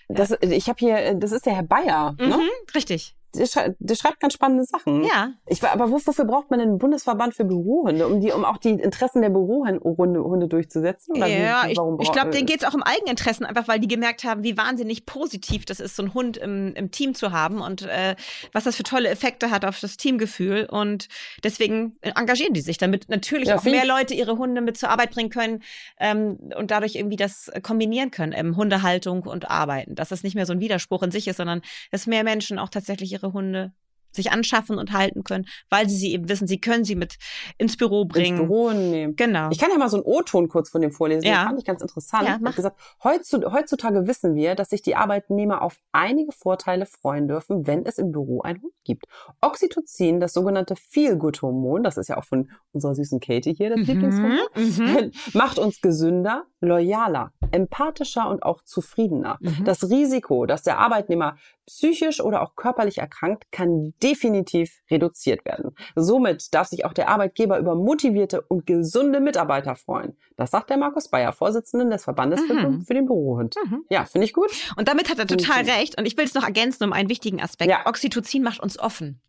[0.08, 2.16] Das, ich habe hier, das ist der Herr Bayer.
[2.18, 2.38] Ne?
[2.38, 5.04] Mhm, richtig der, schrei der schreibt ganz spannende Sachen.
[5.04, 5.32] Ja.
[5.48, 8.08] Ich, aber wofür braucht man einen Bundesverband für Bürohunde?
[8.08, 11.18] Um die, um auch die Interessen der Bürohunde durchzusetzen?
[11.18, 13.80] Oder ja, wie, warum ich, ich glaube, denen geht es auch um Eigeninteressen, einfach weil
[13.80, 17.32] die gemerkt haben, wie wahnsinnig positiv das ist, so einen Hund im, im Team zu
[17.32, 18.16] haben und äh,
[18.52, 20.68] was das für tolle Effekte hat auf das Teamgefühl.
[20.70, 21.08] Und
[21.44, 25.12] deswegen engagieren die sich, damit natürlich ja, auch mehr Leute ihre Hunde mit zur Arbeit
[25.12, 25.64] bringen können
[26.00, 29.96] ähm, und dadurch irgendwie das kombinieren können, ähm, Hundehaltung und Arbeiten.
[29.96, 32.70] Dass das nicht mehr so ein Widerspruch in sich ist, sondern dass mehr Menschen auch
[32.70, 33.74] tatsächlich ihre ihre Hunde
[34.16, 37.18] sich anschaffen und halten können, weil sie sie eben wissen, sie können sie mit
[37.58, 38.38] ins Büro bringen.
[38.38, 39.16] Ins Büro nehmen.
[39.16, 39.50] Genau.
[39.52, 41.26] Ich kann ja mal so einen O-Ton kurz von dem vorlesen.
[41.26, 41.36] Ja.
[41.36, 42.28] Das fand ich ganz interessant.
[42.28, 42.56] Ja, mach.
[42.56, 47.98] gesagt, heutzutage wissen wir, dass sich die Arbeitnehmer auf einige Vorteile freuen dürfen, wenn es
[47.98, 49.06] im Büro einen Hund gibt.
[49.42, 53.86] Oxytocin, das sogenannte Feel-Good-Hormon, das ist ja auch von unserer süßen Katie hier, das mhm.
[53.86, 55.12] Lieblingshormon, mhm.
[55.34, 59.38] macht uns gesünder, loyaler, empathischer und auch zufriedener.
[59.42, 59.66] Mhm.
[59.66, 65.76] Das Risiko, dass der Arbeitnehmer psychisch oder auch körperlich erkrankt, kann definitiv reduziert werden.
[65.96, 70.18] Somit darf sich auch der Arbeitgeber über motivierte und gesunde Mitarbeiter freuen.
[70.36, 72.82] Das sagt der Markus Bayer, Vorsitzenden des Verbandes mhm.
[72.82, 73.56] für, den Bürohund.
[73.66, 73.86] Mhm.
[73.90, 74.52] Ja, finde ich gut.
[74.76, 75.98] Und damit hat er total recht.
[75.98, 77.70] Und ich will es noch ergänzen um einen wichtigen Aspekt.
[77.70, 77.86] Ja.
[77.86, 79.22] Oxytocin macht uns offen.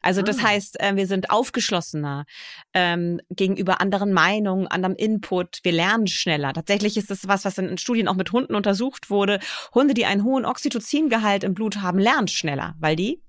[0.00, 0.48] Also das ah.
[0.48, 2.24] heißt, äh, wir sind aufgeschlossener
[2.74, 5.60] ähm, gegenüber anderen Meinungen, anderem Input.
[5.62, 6.52] Wir lernen schneller.
[6.52, 9.40] Tatsächlich ist das was, was in Studien auch mit Hunden untersucht wurde.
[9.74, 13.22] Hunde, die einen hohen Oxytocingehalt im Blut haben, lernen schneller, weil die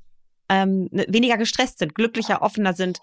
[0.49, 2.99] ähm, ne, weniger gestresst sind, glücklicher, offener sind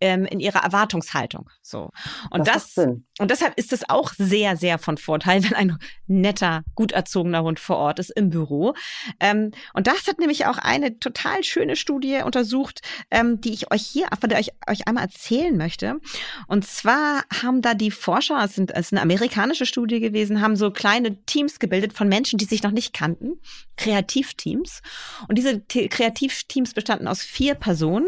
[0.00, 1.50] ähm, in ihrer Erwartungshaltung.
[1.62, 1.90] So
[2.30, 2.86] und das, das
[3.18, 7.60] und deshalb ist es auch sehr, sehr von Vorteil, wenn ein netter, gut erzogener Hund
[7.60, 8.74] vor Ort ist im Büro.
[9.20, 12.80] Ähm, und das hat nämlich auch eine total schöne Studie untersucht,
[13.10, 16.00] ähm, die ich euch hier, von der ich euch einmal erzählen möchte.
[16.48, 20.56] Und zwar haben da die Forscher, es, sind, es ist eine amerikanische Studie gewesen, haben
[20.56, 23.40] so kleine Teams gebildet von Menschen, die sich noch nicht kannten,
[23.76, 24.82] Kreativteams.
[25.28, 28.06] Und diese Kreativteams bestanden aus vier Personen,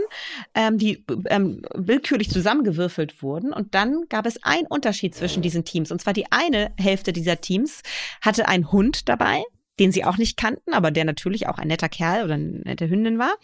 [0.55, 3.53] ähm, die ähm, willkürlich zusammengewürfelt wurden.
[3.53, 5.91] Und dann gab es einen Unterschied zwischen diesen Teams.
[5.91, 7.83] Und zwar die eine Hälfte dieser Teams
[8.21, 9.43] hatte einen Hund dabei,
[9.79, 12.89] den sie auch nicht kannten, aber der natürlich auch ein netter Kerl oder eine nette
[12.89, 13.35] Hündin war.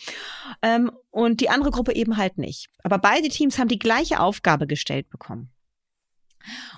[0.61, 2.69] Ähm, und die andere Gruppe eben halt nicht.
[2.83, 5.52] Aber beide Teams haben die gleiche Aufgabe gestellt bekommen.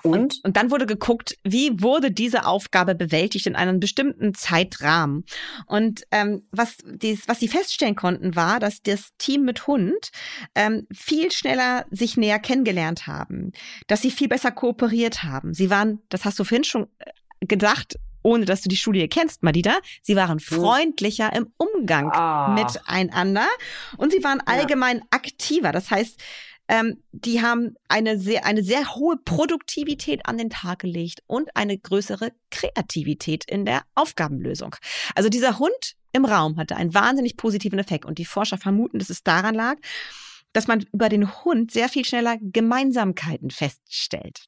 [0.02, 0.40] Und?
[0.44, 0.56] und?
[0.56, 5.24] Dann wurde geguckt, wie wurde diese Aufgabe bewältigt in einem bestimmten Zeitrahmen.
[5.66, 10.10] Und ähm, was, dies, was sie feststellen konnten, war, dass das Team mit Hund
[10.54, 13.52] ähm, viel schneller sich näher kennengelernt haben,
[13.86, 15.54] dass sie viel besser kooperiert haben.
[15.54, 19.42] Sie waren, das hast du vorhin schon äh, gedacht, ohne dass du die Studie kennst,
[19.42, 22.48] Madita, sie waren freundlicher im Umgang ah.
[22.48, 23.46] miteinander
[23.98, 25.04] und sie waren allgemein ja.
[25.10, 25.72] aktiver.
[25.72, 26.18] Das heißt,
[26.68, 31.78] ähm, die haben eine sehr, eine sehr hohe Produktivität an den Tag gelegt und eine
[31.78, 34.76] größere Kreativität in der Aufgabenlösung.
[35.14, 39.10] Also dieser Hund im Raum hatte einen wahnsinnig positiven Effekt und die Forscher vermuten, dass
[39.10, 39.76] es daran lag,
[40.52, 44.46] dass man über den Hund sehr viel schneller Gemeinsamkeiten feststellt.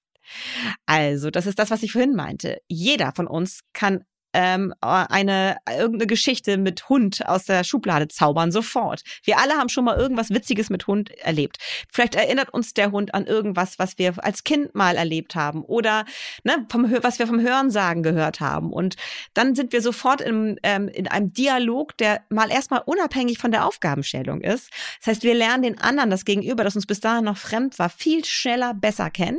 [0.86, 2.58] Also, das ist das, was ich vorhin meinte.
[2.68, 4.04] Jeder von uns kann
[4.36, 9.02] ähm, eine irgendeine Geschichte mit Hund aus der Schublade zaubern, sofort.
[9.24, 11.56] Wir alle haben schon mal irgendwas Witziges mit Hund erlebt.
[11.90, 16.04] Vielleicht erinnert uns der Hund an irgendwas, was wir als Kind mal erlebt haben oder
[16.44, 18.74] ne, vom, was wir vom Hörensagen gehört haben.
[18.74, 18.96] Und
[19.32, 23.64] dann sind wir sofort in, ähm, in einem Dialog, der mal erstmal unabhängig von der
[23.64, 24.70] Aufgabenstellung ist.
[24.98, 27.88] Das heißt, wir lernen den anderen, das Gegenüber, das uns bis dahin noch fremd war,
[27.88, 29.38] viel schneller besser kennen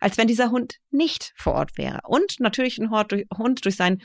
[0.00, 2.00] als wenn dieser Hund nicht vor Ort wäre.
[2.04, 4.02] Und natürlich ein Hund durch sein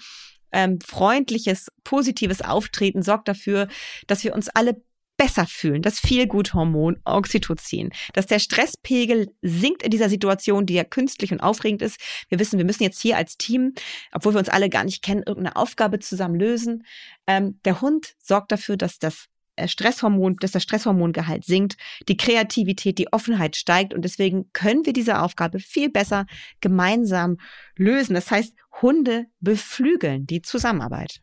[0.52, 3.68] ähm, freundliches, positives Auftreten sorgt dafür,
[4.08, 4.82] dass wir uns alle
[5.18, 11.32] besser fühlen, das Feelgood-Hormon Oxytocin, dass der Stresspegel sinkt in dieser Situation, die ja künstlich
[11.32, 12.00] und aufregend ist.
[12.30, 13.74] Wir wissen, wir müssen jetzt hier als Team,
[14.12, 16.86] obwohl wir uns alle gar nicht kennen, irgendeine Aufgabe zusammen lösen.
[17.28, 19.28] Ähm, der Hund sorgt dafür, dass das
[19.66, 25.22] Stresshormon, dass das Stresshormongehalt sinkt, die Kreativität, die Offenheit steigt und deswegen können wir diese
[25.22, 26.26] Aufgabe viel besser
[26.62, 27.38] gemeinsam
[27.76, 28.14] lösen.
[28.14, 31.22] Das heißt, Hunde beflügeln die Zusammenarbeit.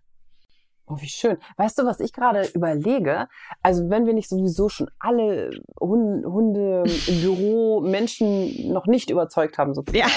[0.91, 1.39] Oh, wie schön.
[1.57, 3.29] Weißt du, was ich gerade überlege?
[3.63, 9.57] Also, wenn wir nicht sowieso schon alle Hunde, Hunde im Büro Menschen noch nicht überzeugt
[9.57, 10.09] haben, so ja.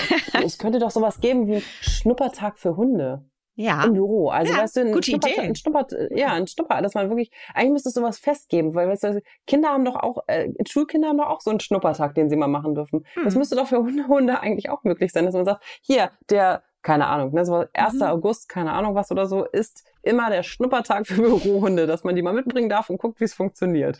[0.44, 3.24] es könnte doch sowas geben wie Schnuppertag für Hunde.
[3.56, 3.84] Ja.
[3.84, 4.30] Im Büro.
[4.30, 7.74] Also, ja, weißt du, ein, Schnupper, ein Schnupper, ja, ein Schnupper, dass man wirklich, eigentlich
[7.74, 11.28] müsste es sowas festgeben, weil, weißt du, Kinder haben doch auch, äh, Schulkinder haben doch
[11.28, 13.06] auch so einen Schnuppertag, den sie mal machen dürfen.
[13.14, 13.24] Hm.
[13.26, 16.64] Das müsste doch für Hunde, Hunde eigentlich auch möglich sein, dass man sagt, hier, der,
[16.82, 17.94] keine Ahnung, ne, so 1.
[17.94, 18.02] Mhm.
[18.04, 22.22] August, keine Ahnung was oder so, ist immer der Schnuppertag für Bürohunde, dass man die
[22.22, 23.98] mal mitbringen darf und guckt, wie es funktioniert.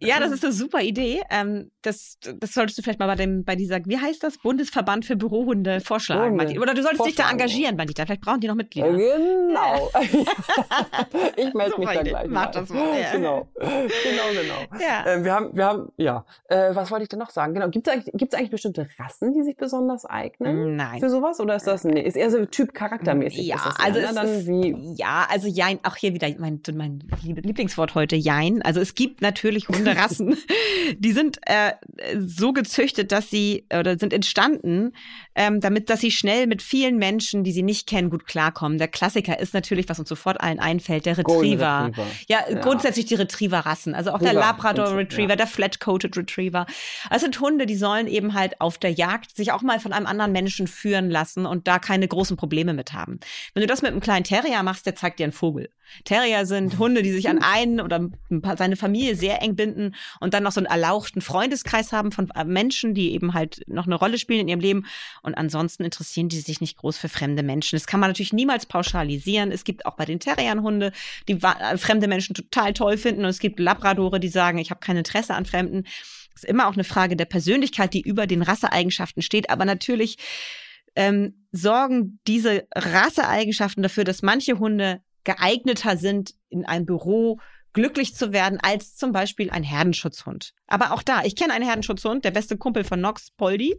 [0.00, 1.22] ja, das ist eine super Idee.
[1.30, 5.04] Ähm, das, das solltest du vielleicht mal bei dem, bei dieser, wie heißt das, Bundesverband
[5.04, 6.40] für Bürohunde vorschlagen.
[6.40, 6.58] Hunde.
[6.58, 8.06] Oder du solltest dich da engagieren, Bandita.
[8.06, 8.90] Vielleicht brauchen die noch Mitglieder.
[8.90, 9.90] Genau.
[11.36, 12.28] ich melde mich da gleich.
[12.28, 12.98] Mach das mal.
[12.98, 13.12] Ja.
[13.12, 13.48] Genau.
[13.58, 14.82] Genau, genau.
[14.82, 15.06] Ja.
[15.06, 16.24] Äh, wir haben, wir haben, ja.
[16.48, 17.54] Äh, was wollte ich denn noch sagen?
[17.54, 17.68] Genau.
[17.68, 20.76] Gibt es eigentlich, gibt's eigentlich bestimmte Rassen, die sich besonders eignen?
[20.76, 21.00] Nein.
[21.00, 21.40] Für sowas?
[21.40, 23.46] Oder ist das, nee, ist eher so Typ charaktermäßig?
[23.46, 27.94] Ja, das, also ist dann wie ja, also Jein, auch hier wieder mein, mein Lieblingswort
[27.94, 28.62] heute, Jein.
[28.62, 30.36] Also es gibt natürlich Hunderassen,
[30.98, 31.72] die sind äh,
[32.18, 34.92] so gezüchtet, dass sie oder sind entstanden,
[35.34, 38.78] ähm, damit, dass sie schnell mit vielen Menschen, die sie nicht kennen, gut klarkommen.
[38.78, 41.86] Der Klassiker ist natürlich, was uns sofort allen einfällt, der Retriever.
[41.86, 42.06] Retriever.
[42.28, 43.94] Ja, ja, grundsätzlich die Retriever-Rassen.
[43.94, 44.32] Also auch River.
[44.32, 45.36] der Labrador Retriever, ja.
[45.36, 46.66] der Flat-Coated Retriever.
[47.10, 50.06] Das sind Hunde, die sollen eben halt auf der Jagd sich auch mal von einem
[50.06, 53.20] anderen Menschen führen lassen und da keine großen Probleme mit haben.
[53.54, 55.70] Wenn du das mit einem kleinen Terrier machst, der zeigt dir einen Vogel.
[56.04, 58.10] Terrier sind Hunde, die sich an einen oder
[58.58, 62.44] seine Familie sehr eng binden und dann noch so einen erlauchten Freundeskreis haben von äh,
[62.44, 64.86] Menschen, die eben halt noch eine Rolle spielen in ihrem Leben.
[65.22, 67.76] Und ansonsten interessieren die sich nicht groß für fremde Menschen.
[67.76, 69.52] Das kann man natürlich niemals pauschalisieren.
[69.52, 70.92] Es gibt auch bei den Terriern Hunde,
[71.28, 73.22] die äh, fremde Menschen total toll finden.
[73.22, 75.84] Und es gibt Labradore, die sagen, ich habe kein Interesse an Fremden.
[76.34, 79.48] Das ist immer auch eine Frage der Persönlichkeit, die über den Rasseeigenschaften steht.
[79.48, 80.18] Aber natürlich
[80.98, 87.38] ähm, sorgen diese Rasseeigenschaften dafür, dass manche Hunde geeigneter sind, in einem Büro
[87.72, 90.54] glücklich zu werden als zum Beispiel ein Herdenschutzhund.
[90.66, 93.76] Aber auch da, ich kenne einen Herdenschutzhund, der beste Kumpel von Nox, Poldi.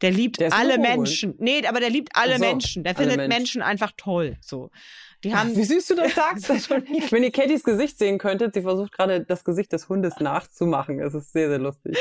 [0.00, 1.34] Der liebt der alle Menschen.
[1.38, 2.82] Nee, aber der liebt alle so, Menschen.
[2.82, 3.28] Der findet Menschen.
[3.36, 4.38] Menschen einfach toll.
[4.40, 4.70] So.
[5.22, 6.48] Die haben Wie süß du das sagst.
[6.48, 11.00] Wenn ihr Kattys Gesicht sehen könntet, sie versucht gerade das Gesicht des Hundes nachzumachen.
[11.00, 11.98] Es ist sehr, sehr lustig.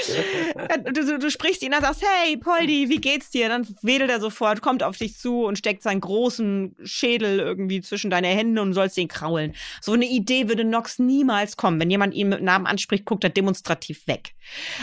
[0.86, 3.49] Du, du, du, sprichst ihn an, sagst, hey, Poldi, wie geht's dir?
[3.49, 8.10] Dann wedelt er sofort, kommt auf dich zu und steckt seinen großen Schädel irgendwie zwischen
[8.10, 9.53] deine Hände und sollst ihn kraulen.
[9.82, 11.79] So eine Idee würde Nox niemals kommen.
[11.79, 14.34] Wenn jemand ihn mit Namen anspricht, guckt er demonstrativ weg.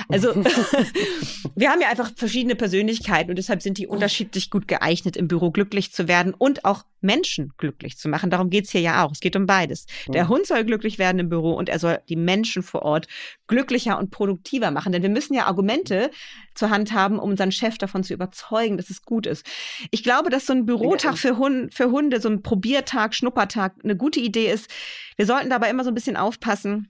[0.08, 0.34] Also,
[1.54, 5.50] wir haben ja einfach verschiedene Persönlichkeiten und deshalb sind die unterschiedlich gut geeignet, im Büro
[5.50, 8.25] glücklich zu werden und auch Menschen glücklich zu machen.
[8.30, 9.12] Darum geht's hier ja auch.
[9.12, 9.86] Es geht um beides.
[10.08, 10.28] Der mhm.
[10.28, 13.06] Hund soll glücklich werden im Büro und er soll die Menschen vor Ort
[13.46, 14.92] glücklicher und produktiver machen.
[14.92, 16.10] Denn wir müssen ja Argumente
[16.54, 19.46] zur Hand haben, um unseren Chef davon zu überzeugen, dass es gut ist.
[19.90, 23.96] Ich glaube, dass so ein Bürotag für, Hund, für Hunde, so ein Probiertag, Schnuppertag eine
[23.96, 24.70] gute Idee ist.
[25.16, 26.88] Wir sollten dabei immer so ein bisschen aufpassen,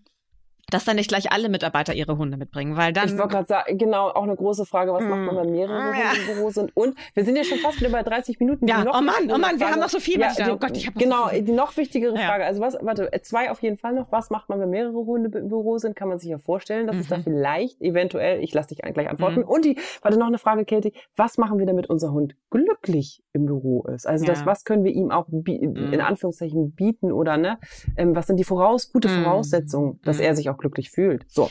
[0.71, 3.09] dass dann nicht gleich alle Mitarbeiter ihre Hunde mitbringen, weil dann.
[3.09, 5.99] Ich wollte gerade sagen, genau, auch eine große Frage, was macht man, wenn mehrere Hunde
[5.99, 6.13] ja.
[6.13, 6.77] im Büro sind?
[6.77, 8.67] Und wir sind ja schon fast wieder bei 30 Minuten.
[8.67, 10.19] Ja, oh Mann, oh Mann, wir haben noch so viel.
[10.19, 12.45] Ja, die, oh Gott, ich habe Genau, so die noch wichtigere Frage.
[12.45, 14.11] Also was, warte, zwei auf jeden Fall noch.
[14.11, 15.95] Was macht man, wenn mehrere Hunde im Büro sind?
[15.95, 17.03] Kann man sich ja vorstellen, dass mhm.
[17.03, 17.23] es da mhm.
[17.23, 19.41] vielleicht eventuell, ich lasse dich gleich antworten.
[19.41, 19.49] Mhm.
[19.49, 20.93] Und die, warte, noch eine Frage, Katie.
[21.15, 24.07] Was machen wir, damit unser Hund glücklich im Büro ist?
[24.07, 25.93] Also das, was können wir ihm auch mhm.
[25.93, 27.59] in Anführungszeichen bieten oder ne?
[27.97, 29.23] Ähm, was sind die voraus, gute mhm.
[29.23, 31.25] Voraussetzungen, dass er sich auch glücklich fühlt?
[31.29, 31.51] So.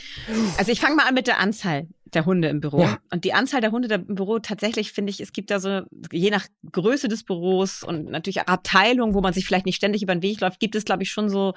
[0.58, 2.80] Also ich fange mal an mit der Anzahl der Hunde im Büro.
[2.80, 2.98] Ja.
[3.12, 6.30] Und die Anzahl der Hunde im Büro tatsächlich finde ich, es gibt da so, je
[6.30, 10.14] nach Größe des Büros und natürlich auch Abteilungen, wo man sich vielleicht nicht ständig über
[10.14, 11.54] den Weg läuft, gibt es, glaube ich, schon so,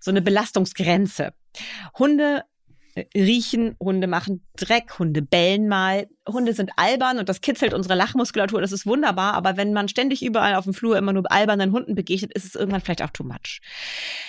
[0.00, 1.32] so eine Belastungsgrenze.
[1.98, 2.42] Hunde
[3.14, 8.60] riechen, Hunde machen Dreck, Hunde bellen mal, Hunde sind albern und das kitzelt unsere Lachmuskulatur,
[8.60, 11.94] das ist wunderbar, aber wenn man ständig überall auf dem Flur immer nur albernen Hunden
[11.94, 13.60] begegnet, ist es irgendwann vielleicht auch too much.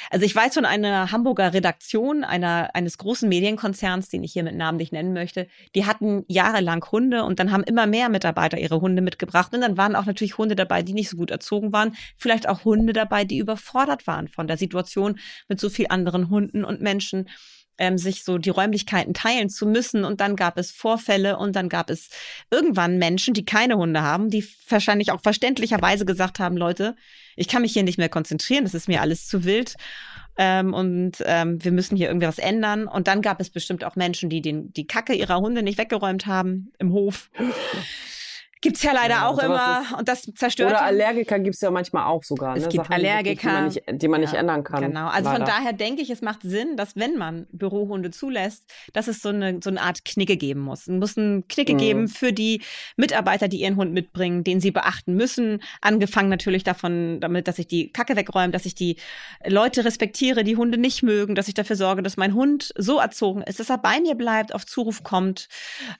[0.09, 4.55] Also ich weiß von einer Hamburger Redaktion einer, eines großen Medienkonzerns, den ich hier mit
[4.55, 8.81] Namen nicht nennen möchte, die hatten jahrelang Hunde und dann haben immer mehr Mitarbeiter ihre
[8.81, 11.95] Hunde mitgebracht und dann waren auch natürlich Hunde dabei, die nicht so gut erzogen waren,
[12.17, 16.63] vielleicht auch Hunde dabei, die überfordert waren von der Situation mit so viel anderen Hunden
[16.63, 17.29] und Menschen
[17.81, 20.05] ähm, sich so die Räumlichkeiten teilen zu müssen.
[20.05, 22.09] Und dann gab es Vorfälle und dann gab es
[22.51, 26.95] irgendwann Menschen, die keine Hunde haben, die wahrscheinlich auch verständlicherweise gesagt haben, Leute,
[27.35, 29.75] ich kann mich hier nicht mehr konzentrieren, das ist mir alles zu wild.
[30.37, 32.87] Ähm, und ähm, wir müssen hier irgendwie was ändern.
[32.87, 36.27] Und dann gab es bestimmt auch Menschen, die den, die Kacke ihrer Hunde nicht weggeräumt
[36.27, 37.31] haben im Hof.
[38.61, 40.69] Gibt's ja leider ja, auch immer ist, und das zerstört.
[40.69, 42.55] Oder Allergiker gibt's ja manchmal auch sogar.
[42.55, 42.69] Es ne?
[42.69, 43.41] gibt Sachen, Allergiker.
[43.41, 44.83] Die man nicht, die man nicht ändern kann.
[44.83, 45.07] Genau.
[45.07, 45.45] Also leider.
[45.45, 49.29] von daher denke ich, es macht Sinn, dass wenn man Bürohunde zulässt, dass es so
[49.29, 50.81] eine, so eine Art Knicke geben muss.
[50.81, 51.77] Es muss einen Knicke mhm.
[51.79, 52.61] geben für die
[52.97, 55.63] Mitarbeiter, die ihren Hund mitbringen, den sie beachten müssen.
[55.81, 58.97] Angefangen natürlich davon, damit, dass ich die Kacke wegräume, dass ich die
[59.43, 63.41] Leute respektiere, die Hunde nicht mögen, dass ich dafür sorge, dass mein Hund so erzogen
[63.41, 65.47] ist, dass er bei mir bleibt, auf Zuruf kommt.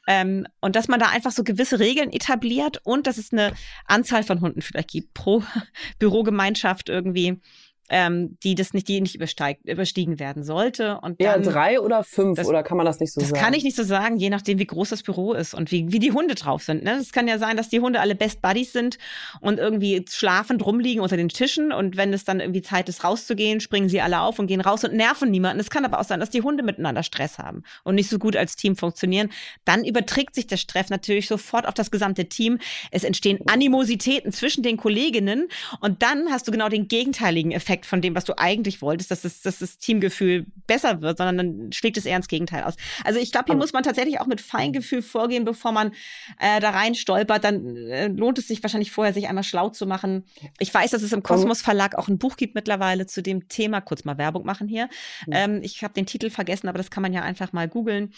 [0.06, 3.54] Ähm, und dass man da einfach so gewisse Regeln etabliert etabliert und dass es eine
[3.86, 5.44] Anzahl von Hunden vielleicht gibt pro
[6.00, 7.42] Bürogemeinschaft irgendwie
[7.92, 10.98] ähm, die das nicht, die nicht übersteigt, überstiegen werden sollte.
[11.02, 13.38] Und dann, ja, drei oder fünf, das, oder kann man das nicht so das sagen?
[13.38, 15.92] Das kann ich nicht so sagen, je nachdem, wie groß das Büro ist und wie,
[15.92, 16.84] wie die Hunde drauf sind.
[16.84, 16.94] Ne?
[16.94, 18.98] Es kann ja sein, dass die Hunde alle Best Buddies sind
[19.42, 23.60] und irgendwie schlafend rumliegen unter den Tischen und wenn es dann irgendwie Zeit ist, rauszugehen,
[23.60, 25.60] springen sie alle auf und gehen raus und nerven niemanden.
[25.60, 28.38] Es kann aber auch sein, dass die Hunde miteinander Stress haben und nicht so gut
[28.38, 29.30] als Team funktionieren.
[29.66, 32.58] Dann überträgt sich der Stress natürlich sofort auf das gesamte Team.
[32.90, 35.50] Es entstehen Animositäten zwischen den Kolleginnen
[35.82, 39.12] und dann hast du genau den gegenteiligen Effekt Effekt von dem, was du eigentlich wolltest,
[39.12, 42.76] dass, es, dass das Teamgefühl besser wird, sondern dann schlägt es eher ins Gegenteil aus.
[43.04, 45.92] Also ich glaube, hier muss man tatsächlich auch mit Feingefühl vorgehen, bevor man
[46.40, 47.44] äh, da rein stolpert.
[47.44, 50.26] Dann äh, lohnt es sich wahrscheinlich vorher, sich einmal schlau zu machen.
[50.60, 53.82] Ich weiß, dass es im Kosmos Verlag auch ein Buch gibt mittlerweile zu dem Thema.
[53.82, 54.90] Kurz mal Werbung machen hier.
[55.32, 58.14] Ähm, ich habe den Titel vergessen, aber das kann man ja einfach mal googeln.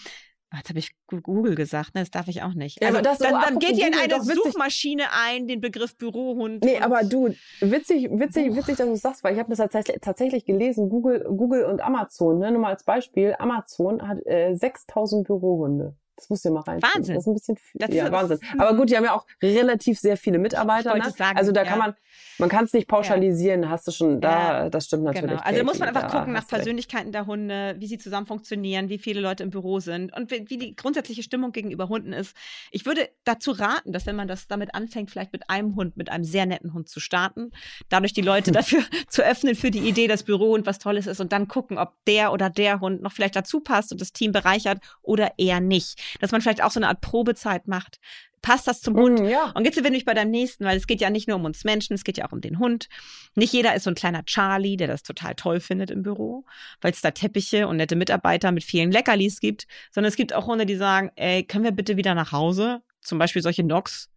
[0.54, 2.02] Ah, jetzt habe ich Google gesagt, ne?
[2.02, 2.80] das darf ich auch nicht.
[2.80, 6.64] Ja, also das dann, dann geht ihr in eine Suchmaschine ein, den Begriff Bürohund.
[6.64, 10.46] Nee, aber du, witzig, witzig, witzig, dass du sagst, weil ich habe das tatsächlich, tatsächlich
[10.46, 12.52] gelesen, Google, Google und Amazon, ne?
[12.52, 15.96] nur mal als Beispiel, Amazon hat äh, 6000 Bürohunde.
[16.16, 16.82] Das musst du dir mal rein.
[16.82, 17.16] Wahnsinn.
[17.16, 17.80] Das ist ein bisschen viel.
[17.80, 18.40] Das ja, Wahnsinn.
[18.58, 20.96] Aber gut, die haben ja auch relativ sehr viele Mitarbeiter.
[20.96, 21.10] Ne?
[21.10, 21.70] Sagen, also da ja.
[21.70, 21.96] kann man,
[22.38, 23.70] man kann es nicht pauschalisieren, ja.
[23.70, 25.32] hast du schon, da, das stimmt natürlich.
[25.32, 25.42] Genau.
[25.42, 29.00] Also da muss man einfach gucken nach Persönlichkeiten der Hunde, wie sie zusammen funktionieren, wie
[29.00, 32.36] viele Leute im Büro sind und wie, wie die grundsätzliche Stimmung gegenüber Hunden ist.
[32.72, 36.10] Ich würde dazu raten, dass wenn man das damit anfängt, vielleicht mit einem Hund, mit
[36.10, 37.52] einem sehr netten Hund zu starten,
[37.90, 41.34] dadurch die Leute dafür zu öffnen für die Idee, dass Bürohund was Tolles ist und
[41.34, 44.80] dann gucken, ob der oder der Hund noch vielleicht dazu passt und das Team bereichert
[45.02, 48.00] oder eher nicht dass man vielleicht auch so eine Art Probezeit macht.
[48.42, 49.22] Passt das zum Hund?
[49.22, 49.52] Mm, ja.
[49.56, 51.46] Und jetzt sind wir nämlich bei deinem nächsten, weil es geht ja nicht nur um
[51.46, 52.90] uns Menschen, es geht ja auch um den Hund.
[53.36, 56.44] Nicht jeder ist so ein kleiner Charlie, der das total toll findet im Büro,
[56.82, 60.46] weil es da Teppiche und nette Mitarbeiter mit vielen Leckerlis gibt, sondern es gibt auch
[60.46, 62.82] Hunde, die sagen, ey, können wir bitte wieder nach Hause?
[63.02, 64.10] Zum Beispiel solche Nox.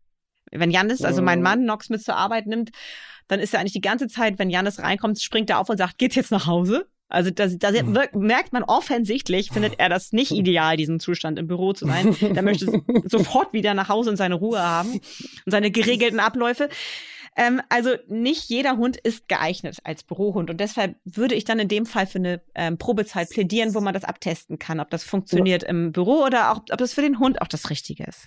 [0.50, 1.42] Wenn Janis, also mein mm.
[1.42, 2.70] Mann, Nox mit zur Arbeit nimmt,
[3.28, 5.98] dann ist er eigentlich die ganze Zeit, wenn Janis reinkommt, springt er auf und sagt,
[5.98, 6.88] geht's jetzt nach Hause?
[7.08, 7.96] Also da, da mhm.
[8.14, 12.16] merkt man offensichtlich, findet er das nicht ideal, diesen Zustand im Büro zu sein.
[12.20, 12.66] Der möchte
[13.04, 15.02] sofort wieder nach Hause und seine Ruhe haben und
[15.50, 16.68] seine geregelten Abläufe.
[17.36, 21.68] Ähm, also nicht jeder Hund ist geeignet als Bürohund und deshalb würde ich dann in
[21.68, 25.62] dem Fall für eine ähm, Probezeit plädieren, wo man das abtesten kann, ob das funktioniert
[25.62, 28.26] im Büro oder auch, ob das für den Hund auch das Richtige ist.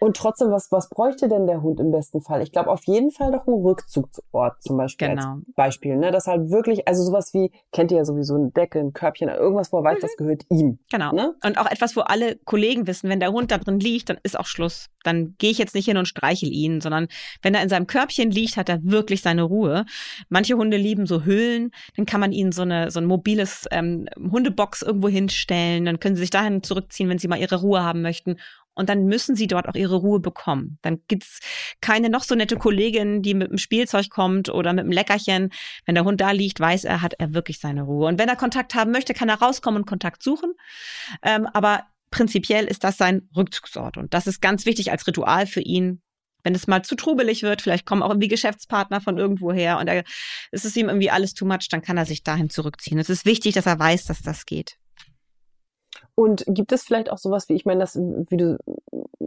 [0.00, 2.42] Und trotzdem, was, was bräuchte denn der Hund im besten Fall?
[2.42, 5.38] Ich glaube auf jeden Fall doch einen Rückzugsort zum Beispiel Genau.
[5.54, 5.96] Beispiel.
[5.96, 6.10] Ne?
[6.10, 9.72] Das halt wirklich, also sowas wie, kennt ihr ja sowieso eine Decke, ein Körbchen, irgendwas,
[9.72, 10.78] wo er weiß, das gehört ihm.
[10.90, 11.12] Genau.
[11.12, 11.34] Ne?
[11.44, 14.38] Und auch etwas, wo alle Kollegen wissen, wenn der Hund da drin liegt, dann ist
[14.38, 14.86] auch Schluss.
[15.04, 17.08] Dann gehe ich jetzt nicht hin und streichel ihn, sondern
[17.42, 19.84] wenn er in seinem Körbchen liegt, hat er wirklich seine Ruhe.
[20.28, 24.08] Manche Hunde lieben so Hüllen, dann kann man ihnen so eine so ein mobiles ähm,
[24.16, 28.02] Hundebox irgendwo hinstellen, dann können sie sich dahin zurückziehen, wenn sie mal ihre Ruhe haben
[28.02, 28.36] möchten.
[28.80, 30.78] Und dann müssen sie dort auch ihre Ruhe bekommen.
[30.80, 31.40] Dann gibt's
[31.82, 35.50] keine noch so nette Kollegin, die mit dem Spielzeug kommt oder mit dem Leckerchen.
[35.84, 38.08] Wenn der Hund da liegt, weiß er, hat er wirklich seine Ruhe.
[38.08, 40.54] Und wenn er Kontakt haben möchte, kann er rauskommen und Kontakt suchen.
[41.22, 43.98] Ähm, aber prinzipiell ist das sein Rückzugsort.
[43.98, 46.00] Und das ist ganz wichtig als Ritual für ihn.
[46.42, 49.88] Wenn es mal zu trubelig wird, vielleicht kommen auch irgendwie Geschäftspartner von irgendwo her und
[49.88, 50.04] er,
[50.50, 52.98] es ist ihm irgendwie alles too much, dann kann er sich dahin zurückziehen.
[52.98, 54.79] Es ist wichtig, dass er weiß, dass das geht.
[56.20, 58.58] Und gibt es vielleicht auch sowas wie, ich meine, das, wie du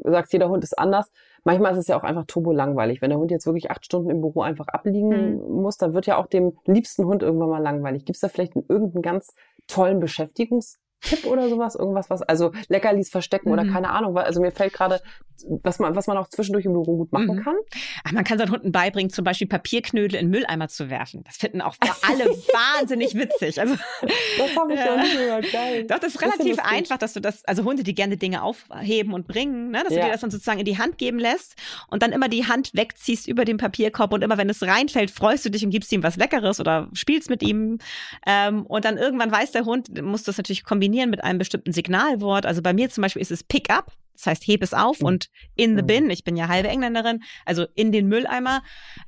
[0.03, 1.12] sagst, jeder Hund ist anders.
[1.43, 3.01] Manchmal ist es ja auch einfach turbo langweilig.
[3.01, 5.62] Wenn der Hund jetzt wirklich acht Stunden im Büro einfach abliegen Mhm.
[5.63, 8.06] muss, dann wird ja auch dem liebsten Hund irgendwann mal langweilig.
[8.06, 9.34] Gibt es da vielleicht einen, irgendeinen ganz
[9.67, 11.73] tollen Beschäftigungstipp oder sowas?
[11.75, 13.71] Irgendwas, was, also Leckerlis verstecken oder Mhm.
[13.73, 14.99] keine Ahnung, weil, also mir fällt gerade,
[15.63, 17.43] was man, was man auch zwischendurch im Büro gut machen Mhm.
[17.43, 17.56] kann.
[18.06, 21.24] Ach, man kann seinen Hunden beibringen, zum Beispiel Papierknödel in Mülleimer zu werfen.
[21.24, 21.76] Das finden auch
[22.08, 22.26] alle
[22.78, 23.62] wahnsinnig witzig.
[23.62, 23.76] Also,
[24.38, 24.96] Das habe ich ja.
[24.96, 25.02] Ja.
[25.04, 25.86] nicht gehört, geil.
[25.88, 26.66] doch, das ist Das relativ lustig.
[26.66, 30.00] einfach, dass du das, also Hunde, die gerne Dinge aufheben und bringen, ne, dass du
[30.00, 30.06] Ja.
[30.08, 31.56] dir das dann sozusagen in die Hand geben lässt
[31.88, 35.46] und dann immer die Hand wegziehst über den Papierkorb und immer wenn es reinfällt, freust
[35.46, 37.78] du dich und gibst ihm was Leckeres oder spielst mit ihm.
[38.28, 42.46] Ähm, und dann irgendwann weiß der Hund, muss das natürlich kombinieren mit einem bestimmten Signalwort.
[42.46, 43.94] Also bei mir zum Beispiel ist es Pick up.
[44.13, 45.06] Das heißt, heb es auf Mhm.
[45.08, 45.88] und in the Mhm.
[45.88, 48.62] bin, ich bin ja halbe Engländerin, also in den Mülleimer,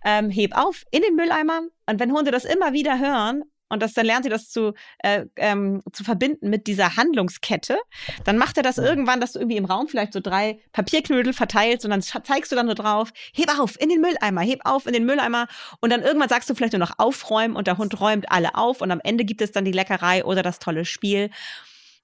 [0.03, 1.61] ähm, heb auf, in den Mülleimer.
[1.85, 5.25] Und wenn Hunde das immer wieder hören, und das, dann lernt sie das zu, äh,
[5.37, 7.77] ähm, zu verbinden mit dieser Handlungskette.
[8.23, 8.83] Dann macht er das Mhm.
[8.83, 12.55] irgendwann, dass du irgendwie im Raum vielleicht so drei Papierknödel verteilst und dann zeigst du
[12.55, 15.47] dann nur drauf, heb auf, in den Mülleimer, heb auf, in den Mülleimer.
[15.81, 18.81] Und dann irgendwann sagst du vielleicht nur noch aufräumen und der Hund räumt alle auf
[18.81, 21.31] und am Ende gibt es dann die Leckerei oder das tolle Spiel.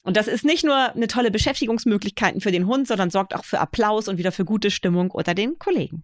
[0.04, 3.60] Und das ist nicht nur eine tolle Beschäftigungsmöglichkeiten für den Hund, sondern sorgt auch für
[3.60, 6.04] Applaus und wieder für gute Stimmung unter den Kollegen.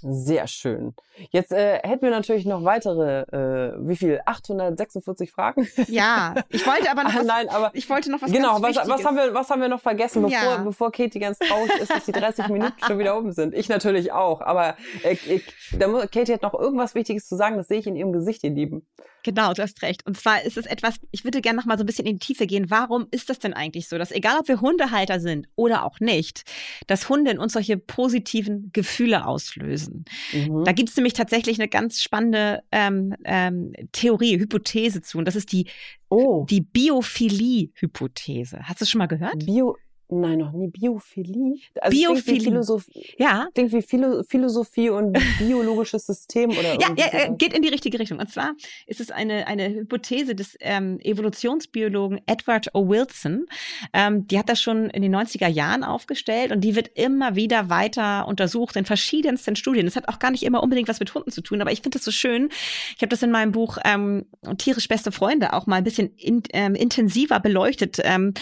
[0.00, 0.94] Sehr schön.
[1.30, 4.20] Jetzt äh, hätten wir natürlich noch weitere, äh, wie viel?
[4.24, 5.68] 846 Fragen?
[5.88, 8.76] Ja, ich wollte aber noch Ah, was, nein, aber ich wollte noch was genau, was,
[8.76, 10.56] was, haben wir, was haben wir noch vergessen, bevor, Ja.
[10.58, 13.54] bevor Katie ganz traurig ist, dass die 30 Minuten schon wieder oben sind?
[13.54, 15.44] Ich natürlich auch, aber äh, ich,
[15.78, 18.42] da muss, Katie hat noch irgendwas Wichtiges zu sagen, das sehe ich in ihrem Gesicht,
[18.44, 18.86] ihr Lieben.
[19.24, 20.04] Genau, du hast recht.
[20.04, 22.26] Und zwar ist es etwas, ich würde gerne noch mal so ein bisschen in die
[22.26, 22.70] Tiefe gehen.
[22.70, 26.42] Warum ist das denn eigentlich so, dass egal ob wir Hundehalter sind oder auch nicht,
[26.88, 29.81] dass Hunde in uns solche positiven Gefühle auslösen?
[29.90, 30.64] Mhm.
[30.64, 35.18] Da gibt es nämlich tatsächlich eine ganz spannende ähm, ähm, Theorie, Hypothese zu.
[35.18, 35.66] Und das ist die,
[36.08, 38.60] oh, die Biophilie-Hypothese.
[38.64, 39.46] Hast du schon mal gehört?
[39.46, 39.76] Bio,
[40.12, 41.56] nein, noch nie Biophilie.
[41.80, 42.40] Also Biophilie.
[42.40, 43.48] Philosophie, Ja.
[43.54, 47.98] klingt wie Philo, Philosophie und biologisches System oder Ja, ja, äh, geht in die richtige
[47.98, 48.18] Richtung.
[48.18, 48.52] Und zwar
[48.86, 52.88] ist es eine, eine Hypothese des ähm, Evolutionsbiologen Edward O.
[52.88, 53.46] Wilson.
[53.92, 57.70] Ähm, die hat das schon in den 90er Jahren aufgestellt und die wird immer wieder
[57.70, 59.86] weiter untersucht in verschiedensten Studien.
[59.86, 61.98] Das hat auch gar nicht immer unbedingt was mit Hunden zu tun, aber ich finde
[61.98, 62.48] das so schön.
[62.96, 64.26] Ich habe das in meinem Buch ähm,
[64.58, 67.98] Tierisch beste Freunde auch mal ein bisschen in, ähm, intensiver beleuchtet.
[68.02, 68.34] Ähm,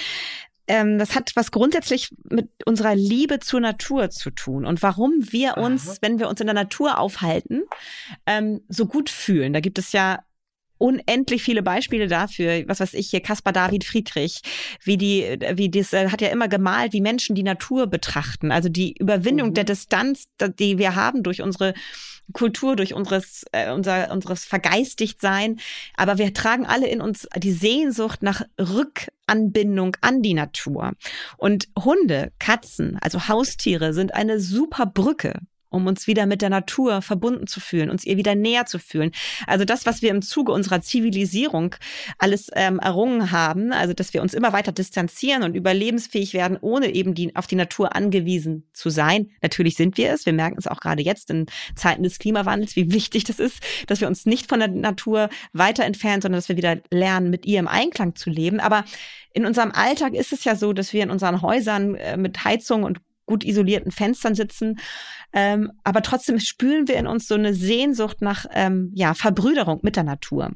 [0.70, 5.56] ähm, das hat was grundsätzlich mit unserer Liebe zur Natur zu tun und warum wir
[5.56, 5.96] uns, Aha.
[6.00, 7.64] wenn wir uns in der Natur aufhalten,
[8.24, 9.52] ähm, so gut fühlen.
[9.52, 10.20] Da gibt es ja
[10.80, 14.40] unendlich viele Beispiele dafür, was weiß ich hier, Caspar David Friedrich,
[14.82, 18.50] wie die, wie das äh, hat ja immer gemalt, wie Menschen die Natur betrachten.
[18.50, 19.54] Also die Überwindung Mhm.
[19.54, 20.24] der Distanz,
[20.58, 21.74] die wir haben durch unsere
[22.32, 25.58] Kultur, durch unseres, äh, unser, unseres Vergeistigtsein.
[25.96, 30.92] Aber wir tragen alle in uns die Sehnsucht nach Rückanbindung an die Natur.
[31.36, 35.40] Und Hunde, Katzen, also Haustiere sind eine super Brücke
[35.70, 39.12] um uns wieder mit der Natur verbunden zu fühlen, uns ihr wieder näher zu fühlen.
[39.46, 41.76] Also das, was wir im Zuge unserer Zivilisierung
[42.18, 46.92] alles ähm, errungen haben, also dass wir uns immer weiter distanzieren und überlebensfähig werden, ohne
[46.92, 49.30] eben die, auf die Natur angewiesen zu sein.
[49.42, 50.26] Natürlich sind wir es.
[50.26, 54.00] Wir merken es auch gerade jetzt in Zeiten des Klimawandels, wie wichtig das ist, dass
[54.00, 57.61] wir uns nicht von der Natur weiter entfernen, sondern dass wir wieder lernen, mit ihr
[57.61, 58.61] im Einklang zu leben.
[58.61, 58.85] Aber
[59.33, 62.83] in unserem Alltag ist es ja so, dass wir in unseren Häusern äh, mit Heizung
[62.83, 64.80] und gut isolierten Fenstern sitzen.
[65.32, 69.94] Ähm, aber trotzdem spüren wir in uns so eine Sehnsucht nach ähm, ja, Verbrüderung mit
[69.96, 70.50] der Natur.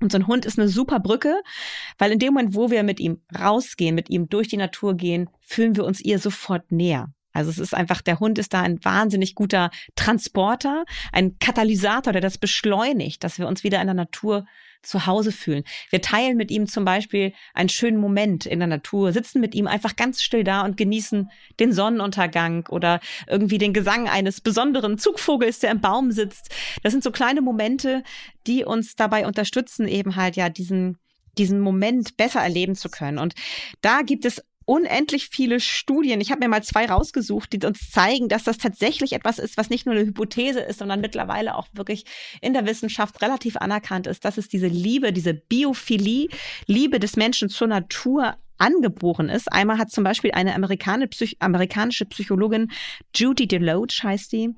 [0.00, 1.40] Und so ein Hund ist eine super Brücke,
[1.98, 5.28] weil in dem Moment, wo wir mit ihm rausgehen, mit ihm durch die Natur gehen,
[5.40, 7.12] fühlen wir uns ihr sofort näher.
[7.32, 12.22] Also es ist einfach, der Hund ist da ein wahnsinnig guter Transporter, ein Katalysator, der
[12.22, 14.46] das beschleunigt, dass wir uns wieder in der Natur
[14.82, 15.64] zu Hause fühlen.
[15.90, 19.66] Wir teilen mit ihm zum Beispiel einen schönen Moment in der Natur, sitzen mit ihm
[19.66, 25.58] einfach ganz still da und genießen den Sonnenuntergang oder irgendwie den Gesang eines besonderen Zugvogels,
[25.58, 26.50] der im Baum sitzt.
[26.82, 28.02] Das sind so kleine Momente,
[28.46, 30.98] die uns dabei unterstützen, eben halt ja diesen
[31.38, 33.18] diesen Moment besser erleben zu können.
[33.18, 33.34] Und
[33.82, 36.20] da gibt es unendlich viele Studien.
[36.20, 39.68] Ich habe mir mal zwei rausgesucht, die uns zeigen, dass das tatsächlich etwas ist, was
[39.68, 42.04] nicht nur eine Hypothese ist, sondern mittlerweile auch wirklich
[42.40, 46.28] in der Wissenschaft relativ anerkannt ist, dass es diese Liebe, diese Biophilie,
[46.66, 49.52] Liebe des Menschen zur Natur angeboren ist.
[49.52, 52.70] Einmal hat zum Beispiel eine amerikanische Psychologin,
[53.12, 54.54] Judy Deloach heißt die,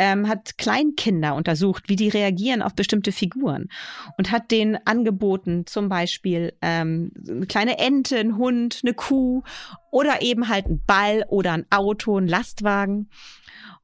[0.00, 3.68] ähm, hat Kleinkinder untersucht, wie die reagieren auf bestimmte Figuren
[4.16, 9.42] und hat denen angeboten, zum Beispiel ähm, eine kleine Ente, ein Hund, eine Kuh
[9.90, 13.10] oder eben halt ein Ball oder ein Auto, ein Lastwagen.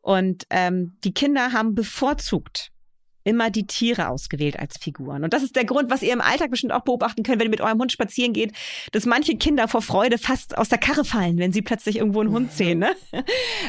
[0.01, 2.73] Und ähm, die Kinder haben bevorzugt
[3.27, 5.25] immer die Tiere ausgewählt als Figuren.
[5.25, 7.51] Und das ist der Grund, was ihr im Alltag bestimmt auch beobachten könnt, wenn ihr
[7.51, 8.53] mit eurem Hund spazieren geht,
[8.93, 12.31] dass manche Kinder vor Freude fast aus der Karre fallen, wenn sie plötzlich irgendwo einen
[12.31, 12.79] Hund sehen.
[12.79, 12.95] Ne?
[13.13, 13.25] ähm,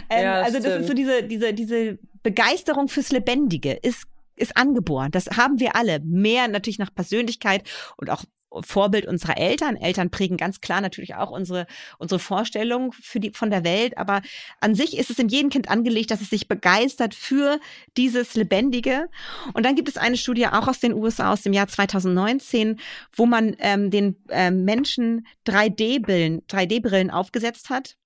[0.10, 0.82] ja, also das stimmt.
[0.82, 4.04] ist so diese, diese, diese Begeisterung fürs Lebendige ist
[4.40, 5.10] ist angeboren.
[5.10, 6.00] Das haben wir alle.
[6.02, 7.64] Mehr natürlich nach Persönlichkeit
[7.98, 8.24] und auch
[8.62, 9.76] Vorbild unserer Eltern.
[9.76, 11.68] Eltern prägen ganz klar natürlich auch unsere,
[11.98, 13.98] unsere Vorstellung für die, von der Welt.
[13.98, 14.22] Aber
[14.60, 17.60] an sich ist es in jedem Kind angelegt, dass es sich begeistert für
[17.98, 19.10] dieses Lebendige.
[19.54, 22.80] Und dann gibt es eine Studie auch aus den USA aus dem Jahr 2019,
[23.14, 27.98] wo man ähm, den ähm, Menschen 3D-Brillen 3D-Brillen aufgesetzt hat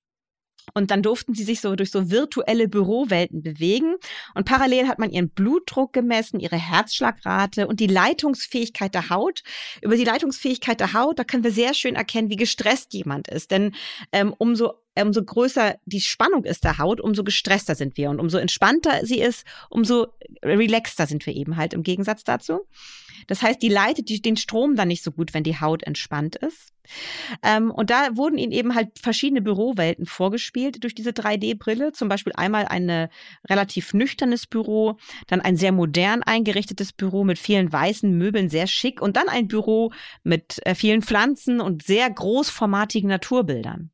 [0.73, 3.95] und dann durften sie sich so durch so virtuelle Bürowelten bewegen.
[4.35, 9.43] Und parallel hat man ihren Blutdruck gemessen, ihre Herzschlagrate und die Leitungsfähigkeit der Haut.
[9.81, 13.51] Über die Leitungsfähigkeit der Haut, da können wir sehr schön erkennen, wie gestresst jemand ist.
[13.51, 13.75] Denn
[14.11, 18.09] ähm, umso umso größer die Spannung ist der Haut, umso gestresster sind wir.
[18.09, 20.07] Und umso entspannter sie ist, umso
[20.43, 22.61] relaxter sind wir eben halt im Gegensatz dazu.
[23.27, 26.35] Das heißt, die leitet die, den Strom dann nicht so gut, wenn die Haut entspannt
[26.35, 26.73] ist.
[27.43, 31.91] Ähm, und da wurden ihnen eben halt verschiedene Bürowelten vorgespielt durch diese 3D-Brille.
[31.93, 33.07] Zum Beispiel einmal ein
[33.49, 39.01] relativ nüchternes Büro, dann ein sehr modern eingerichtetes Büro mit vielen weißen Möbeln, sehr schick
[39.01, 39.91] und dann ein Büro
[40.23, 43.91] mit äh, vielen Pflanzen und sehr großformatigen Naturbildern.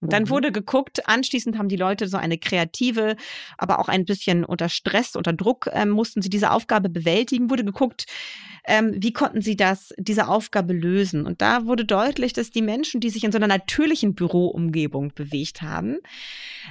[0.00, 0.30] Und dann mhm.
[0.30, 3.16] wurde geguckt, anschließend haben die Leute so eine kreative,
[3.56, 7.64] aber auch ein bisschen unter Stress, unter Druck ähm, mussten sie diese Aufgabe bewältigen, wurde
[7.64, 8.06] geguckt,
[8.66, 11.24] ähm, wie konnten sie das, diese Aufgabe lösen.
[11.24, 15.62] Und da wurde deutlich, dass die Menschen, die sich in so einer natürlichen Büroumgebung bewegt
[15.62, 15.98] haben,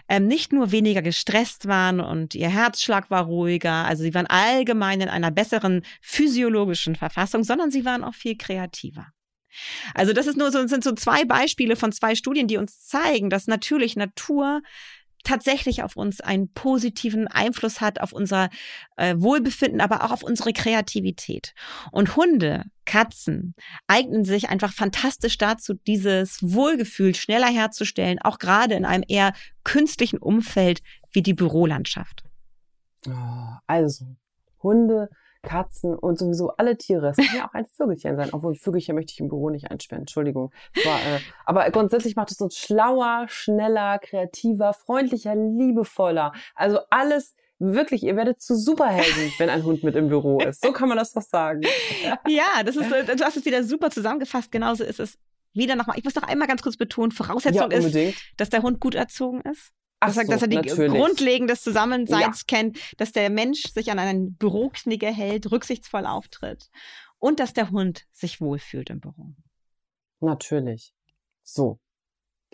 [0.08, 5.02] ähm, nicht nur weniger gestresst waren und ihr Herzschlag war ruhiger, also sie waren allgemein
[5.02, 9.08] in einer besseren physiologischen Verfassung, sondern sie waren auch viel kreativer.
[9.94, 13.30] Also das ist nur so, sind so zwei Beispiele von zwei Studien, die uns zeigen,
[13.30, 14.62] dass natürlich Natur
[15.26, 18.50] tatsächlich auf uns einen positiven Einfluss hat, auf unser
[18.96, 21.54] äh, Wohlbefinden, aber auch auf unsere Kreativität.
[21.92, 23.56] Und Hunde, Katzen
[23.88, 29.34] eignen sich einfach fantastisch dazu, dieses Wohlgefühl schneller herzustellen, auch gerade in einem eher
[29.64, 30.82] künstlichen Umfeld
[31.12, 32.24] wie die Bürolandschaft.
[33.08, 34.16] Oh, also,
[34.62, 35.10] Hunde
[35.46, 37.10] Katzen und sowieso alle Tiere.
[37.10, 40.02] Es kann ja auch ein Vögelchen sein, obwohl Vögelchen möchte ich im Büro nicht einsperren.
[40.02, 40.52] Entschuldigung.
[40.84, 46.34] War, äh, aber grundsätzlich macht es uns schlauer, schneller, kreativer, freundlicher, liebevoller.
[46.56, 50.62] Also alles wirklich, ihr werdet zu Superhelden, wenn ein Hund mit im Büro ist.
[50.62, 51.62] So kann man das doch sagen.
[52.28, 54.52] Ja, das ist, du hast es wieder super zusammengefasst.
[54.52, 55.18] Genauso ist es
[55.54, 55.98] wieder nochmal.
[55.98, 59.42] Ich muss noch einmal ganz kurz betonen, Voraussetzung ja, ist, dass der Hund gut erzogen
[59.42, 59.72] ist.
[60.00, 60.92] Ach das sagt, so, dass er die natürlich.
[60.92, 62.58] Grundlegend des Zusammenseins ja.
[62.58, 66.70] kennt, dass der Mensch sich an einen Büroknigge hält, rücksichtsvoll auftritt
[67.20, 69.34] und dass der Hund sich wohlfühlt im Büro.
[70.20, 70.94] Natürlich.
[71.44, 71.80] So.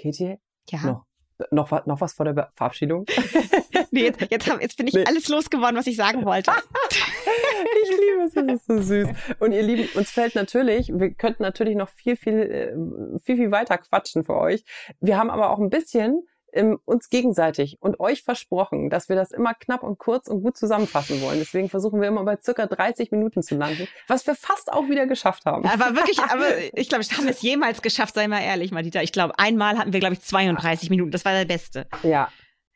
[0.01, 0.37] Katie?
[0.69, 1.05] Ja.
[1.49, 3.05] Noch, noch, noch was vor der Verabschiedung?
[3.91, 5.05] nee, jetzt, jetzt, hab, jetzt bin ich nee.
[5.05, 6.51] alles losgeworden, was ich sagen wollte.
[7.83, 9.09] ich liebe es, das ist so süß.
[9.39, 13.51] Und ihr Lieben, uns fällt natürlich, wir könnten natürlich noch viel, viel, äh, viel, viel
[13.51, 14.63] weiter quatschen für euch.
[14.99, 19.31] Wir haben aber auch ein bisschen ähm, uns gegenseitig und euch versprochen, dass wir das
[19.31, 21.39] immer knapp und kurz und gut zusammenfassen wollen.
[21.39, 25.07] Deswegen versuchen wir immer bei circa 30 Minuten zu landen, was wir fast auch wieder
[25.07, 25.65] geschafft haben.
[25.65, 29.01] Aber wirklich, aber ich glaube, haben wir es jemals geschafft, sei mal ehrlich, Madita.
[29.01, 31.11] Ich glaube, einmal hatten wir, glaube ich, 32 Minuten.
[31.11, 31.87] Das war der Beste.
[32.03, 32.29] Ja,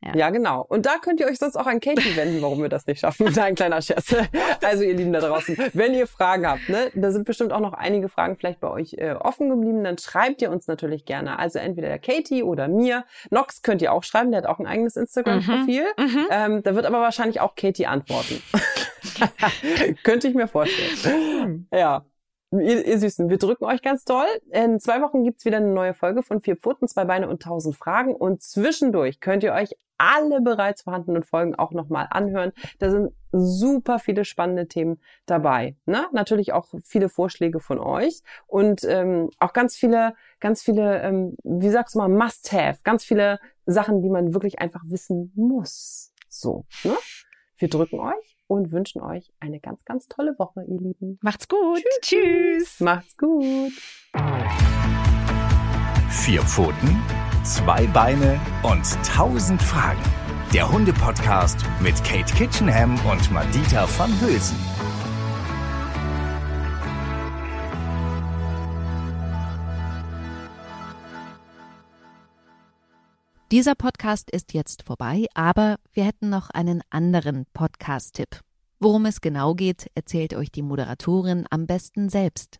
[0.06, 0.16] ja.
[0.16, 0.30] ja.
[0.30, 0.66] genau.
[0.68, 3.28] Und da könnt ihr euch sonst auch an Katie wenden, warum wir das nicht schaffen.
[3.40, 4.16] Ein kleiner Scherz.
[4.64, 7.74] Also ihr Lieben da draußen, wenn ihr Fragen habt, ne, da sind bestimmt auch noch
[7.74, 11.40] einige Fragen vielleicht bei euch äh, offen geblieben, dann schreibt ihr uns natürlich gerne.
[11.40, 13.06] Also entweder der Katie oder mir.
[13.30, 15.86] Nox könnt ihr auch schreiben, der hat auch ein eigenes Instagram-Profil.
[15.98, 16.04] Mhm.
[16.04, 16.28] Mhm.
[16.30, 18.42] Ähm, da wird aber wahrscheinlich auch Katie antworten.
[20.04, 21.68] Könnte ich mir vorstellen.
[21.72, 22.06] Ja.
[22.52, 24.26] ihr, ihr Süßen, wir drücken euch ganz toll.
[24.52, 27.76] In zwei Wochen gibt's wieder eine neue Folge von Vier Pfoten, zwei Beine und tausend
[27.76, 28.16] Fragen.
[28.16, 32.52] Und zwischendurch könnt ihr euch alle bereits vorhandenen Folgen auch nochmal anhören.
[32.80, 35.76] Da sind super viele spannende Themen dabei.
[35.86, 36.06] Ne?
[36.12, 41.70] Natürlich auch viele Vorschläge von euch und ähm, auch ganz viele, ganz viele, ähm, wie
[41.70, 46.14] sagst du mal, Must-Have, ganz viele Sachen, die man wirklich einfach wissen muss.
[46.30, 46.96] So, ne?
[47.58, 51.18] Wir drücken euch und wünschen euch eine ganz, ganz tolle Woche, ihr Lieben.
[51.22, 51.82] Macht's gut.
[52.02, 52.20] Tschüss.
[52.20, 52.80] Tschüss.
[52.82, 53.72] Macht's gut.
[56.10, 57.02] Vier Pfoten,
[57.46, 60.02] zwei Beine und tausend Fragen.
[60.52, 64.58] Der Hunde-Podcast mit Kate Kitchenham und Madita van Hülsen.
[73.52, 78.40] Dieser Podcast ist jetzt vorbei, aber wir hätten noch einen anderen Podcast-Tipp.
[78.80, 82.60] Worum es genau geht, erzählt euch die Moderatorin am besten selbst.